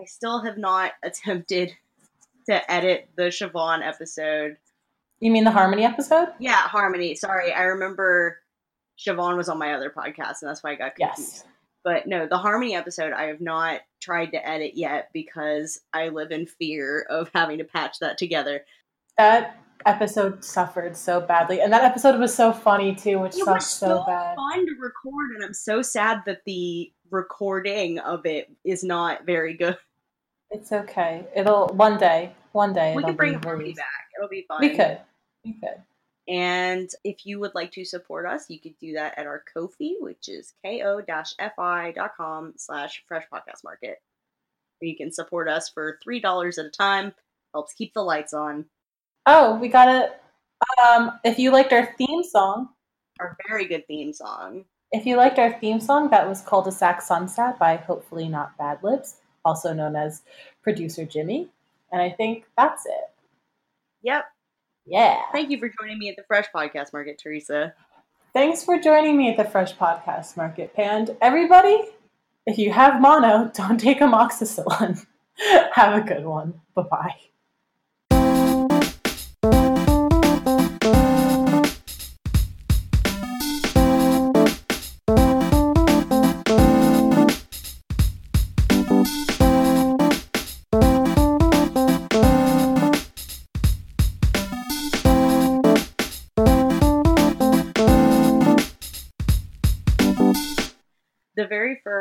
I 0.00 0.04
still 0.04 0.40
have 0.44 0.56
not 0.56 0.92
attempted 1.02 1.72
to 2.46 2.70
edit 2.70 3.08
the 3.16 3.24
Siobhan 3.24 3.86
episode. 3.86 4.56
You 5.20 5.30
mean 5.30 5.44
the 5.44 5.50
Harmony 5.50 5.84
episode? 5.84 6.28
Yeah, 6.38 6.56
Harmony. 6.56 7.14
Sorry, 7.14 7.52
I 7.52 7.62
remember 7.62 8.38
Siobhan 8.98 9.36
was 9.36 9.48
on 9.48 9.58
my 9.58 9.74
other 9.74 9.90
podcast, 9.90 10.42
and 10.42 10.48
that's 10.48 10.62
why 10.62 10.72
I 10.72 10.74
got 10.76 10.96
confused. 10.96 11.32
Yes. 11.32 11.44
But 11.82 12.06
no, 12.06 12.26
the 12.26 12.38
Harmony 12.38 12.74
episode 12.74 13.12
I 13.12 13.24
have 13.24 13.40
not 13.40 13.80
tried 14.00 14.26
to 14.32 14.48
edit 14.48 14.72
yet 14.74 15.08
because 15.12 15.80
I 15.92 16.08
live 16.08 16.30
in 16.30 16.46
fear 16.46 17.06
of 17.08 17.30
having 17.34 17.58
to 17.58 17.64
patch 17.64 17.98
that 18.00 18.18
together. 18.18 18.64
That 19.16 19.56
episode 19.86 20.44
suffered 20.44 20.96
so 20.96 21.20
badly. 21.20 21.60
And 21.60 21.72
that 21.72 21.84
episode 21.84 22.18
was 22.20 22.34
so 22.34 22.52
funny 22.52 22.94
too, 22.94 23.18
which 23.18 23.32
It 23.34 23.44
sucked 23.44 23.48
was 23.62 23.66
so, 23.66 23.86
so 23.86 24.04
bad. 24.06 24.36
fun 24.36 24.66
to 24.66 24.72
record, 24.78 25.30
and 25.34 25.44
I'm 25.44 25.54
so 25.54 25.82
sad 25.82 26.22
that 26.26 26.42
the 26.44 26.92
recording 27.10 27.98
of 27.98 28.26
it 28.26 28.50
is 28.64 28.84
not 28.84 29.24
very 29.24 29.54
good. 29.54 29.76
It's 30.50 30.72
okay. 30.72 31.26
It'll 31.34 31.68
one 31.68 31.96
day. 31.98 32.32
One 32.52 32.72
day 32.72 32.94
We 32.94 33.02
it'll 33.02 33.10
can 33.10 33.16
bring 33.16 33.38
be 33.38 33.46
Harmony 33.46 33.72
back. 33.72 33.86
It'll 34.18 34.28
be 34.28 34.44
fun. 34.48 34.58
We 34.60 34.70
could. 34.70 34.98
We 35.44 35.52
could. 35.54 35.82
And 36.30 36.88
if 37.02 37.26
you 37.26 37.40
would 37.40 37.56
like 37.56 37.72
to 37.72 37.84
support 37.84 38.24
us, 38.24 38.48
you 38.48 38.60
could 38.60 38.78
do 38.78 38.92
that 38.94 39.18
at 39.18 39.26
our 39.26 39.42
Ko-fi, 39.52 39.96
which 39.98 40.28
is 40.28 40.54
ko-fi.com 40.64 42.54
slash 42.56 43.02
fresh 43.08 43.24
podcast 43.32 43.64
market. 43.64 43.98
You 44.80 44.96
can 44.96 45.12
support 45.12 45.48
us 45.48 45.68
for 45.68 45.98
$3 46.06 46.58
at 46.58 46.64
a 46.64 46.70
time. 46.70 47.12
Helps 47.52 47.74
keep 47.74 47.92
the 47.94 48.02
lights 48.02 48.32
on. 48.32 48.66
Oh, 49.26 49.56
we 49.56 49.68
got 49.68 49.88
it. 49.88 50.12
Um, 50.86 51.18
if 51.24 51.38
you 51.38 51.50
liked 51.50 51.72
our 51.72 51.94
theme 51.98 52.22
song, 52.22 52.68
Our 53.18 53.36
very 53.48 53.66
good 53.66 53.86
theme 53.88 54.12
song. 54.12 54.64
if 54.92 55.04
you 55.06 55.16
liked 55.16 55.38
our 55.38 55.52
theme 55.58 55.80
song, 55.80 56.10
that 56.10 56.28
was 56.28 56.42
Cul-de-sac 56.42 57.02
Sunset 57.02 57.58
by 57.58 57.76
Hopefully 57.76 58.28
Not 58.28 58.56
Bad 58.56 58.78
Lips, 58.82 59.16
also 59.44 59.72
known 59.72 59.96
as 59.96 60.22
producer 60.62 61.04
Jimmy. 61.04 61.48
And 61.92 62.00
I 62.00 62.10
think 62.10 62.44
that's 62.56 62.86
it. 62.86 63.10
Yep. 64.02 64.24
Yeah. 64.90 65.20
Thank 65.32 65.50
you 65.50 65.58
for 65.58 65.68
joining 65.68 65.98
me 65.98 66.08
at 66.08 66.16
the 66.16 66.24
Fresh 66.24 66.46
Podcast 66.52 66.92
Market, 66.92 67.16
Teresa. 67.22 67.74
Thanks 68.32 68.64
for 68.64 68.76
joining 68.76 69.16
me 69.16 69.30
at 69.30 69.36
the 69.36 69.44
Fresh 69.44 69.76
Podcast 69.76 70.36
Market, 70.36 70.72
And 70.76 71.16
Everybody, 71.20 71.78
if 72.44 72.58
you 72.58 72.72
have 72.72 73.00
mono, 73.00 73.52
don't 73.54 73.78
take 73.78 74.00
amoxicillin. 74.00 75.06
have 75.72 75.94
a 75.94 76.00
good 76.00 76.24
one. 76.26 76.60
Bye 76.74 76.82
bye. 76.90 77.29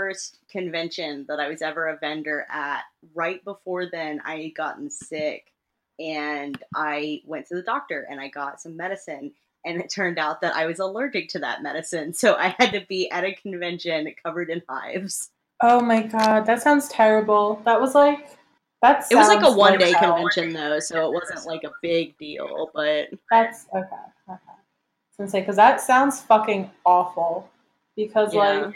First 0.10 0.40
convention 0.50 1.26
that 1.28 1.40
I 1.40 1.48
was 1.48 1.62
ever 1.62 1.88
a 1.88 1.98
vendor 1.98 2.46
at, 2.50 2.82
right 3.14 3.44
before 3.44 3.86
then, 3.90 4.22
I 4.26 4.38
had 4.38 4.56
gotten 4.56 4.90
sick 4.90 5.52
and 6.00 6.58
I 6.76 7.22
went 7.26 7.48
to 7.48 7.56
the 7.56 7.62
doctor 7.62 8.08
and 8.10 8.20
I 8.20 8.30
got 8.30 8.62
some 8.62 8.76
medicine. 8.76 9.32
And 9.66 9.82
it 9.82 9.90
turned 9.90 10.18
out 10.18 10.40
that 10.42 10.56
I 10.56 10.66
was 10.66 10.80
allergic 10.80 11.28
to 11.30 11.40
that 11.40 11.62
medicine. 11.62 12.14
So 12.14 12.36
I 12.36 12.56
had 12.58 12.72
to 12.72 12.86
be 12.88 13.12
at 13.12 13.26
a 13.26 13.34
convention 13.34 14.08
covered 14.24 14.50
in 14.50 14.62
hives. 14.70 15.32
Oh 15.62 15.82
my 15.82 16.04
god, 16.04 16.46
that 16.46 16.62
sounds 16.62 16.88
terrible. 16.88 17.62
That 17.66 17.82
was 17.82 17.94
like 17.94 18.38
that's. 18.82 19.12
It 19.12 19.16
was 19.16 19.28
like 19.28 19.44
a 19.44 19.52
one 19.52 19.78
day 19.78 19.92
hell. 19.92 20.16
convention, 20.16 20.54
though. 20.54 20.80
So 20.80 21.06
it 21.06 21.14
wasn't 21.14 21.46
like 21.46 21.66
a 21.66 21.72
big 21.82 22.18
deal. 22.18 22.72
But 22.74 23.10
That's 23.30 23.66
okay. 23.74 23.80
Okay. 23.82 23.90
I 24.30 24.34
was 24.34 25.18
gonna 25.18 25.30
say 25.30 25.42
because 25.42 25.58
that 25.58 25.82
sounds 25.82 26.22
fucking 26.22 26.72
awful. 26.86 27.50
Because 27.98 28.34
Yeah. 28.34 28.40
like 28.40 28.76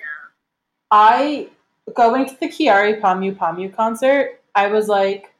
I 0.93 1.49
going 1.95 2.27
to 2.27 2.39
the 2.39 2.47
Kyary 2.47 3.01
Pamyu 3.01 3.35
Pamyu 3.35 3.75
concert, 3.75 4.39
I 4.53 4.67
was 4.67 4.87
like, 4.87 5.33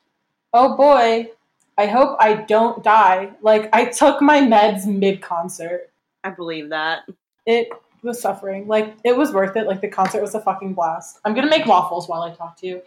oh 0.51 0.75
boy, 0.75 1.29
I 1.77 1.85
hope 1.85 2.17
I 2.19 2.33
don't 2.33 2.83
die. 2.83 3.29
Like 3.43 3.69
I 3.71 3.85
took 3.85 4.19
my 4.19 4.41
meds 4.41 4.87
mid 4.87 5.21
concert. 5.21 5.91
I 6.23 6.31
believe 6.31 6.69
that. 6.69 7.03
It 7.45 7.69
was 8.01 8.19
suffering. 8.19 8.67
Like 8.67 8.95
it 9.03 9.15
was 9.15 9.31
worth 9.31 9.55
it. 9.55 9.67
Like 9.67 9.81
the 9.81 9.89
concert 9.89 10.23
was 10.23 10.33
a 10.33 10.41
fucking 10.41 10.73
blast. 10.73 11.19
I'm 11.23 11.35
gonna 11.35 11.51
make 11.51 11.67
waffles 11.67 12.09
while 12.09 12.23
I 12.23 12.33
talk 12.33 12.57
to 12.61 12.67
you. 12.67 12.81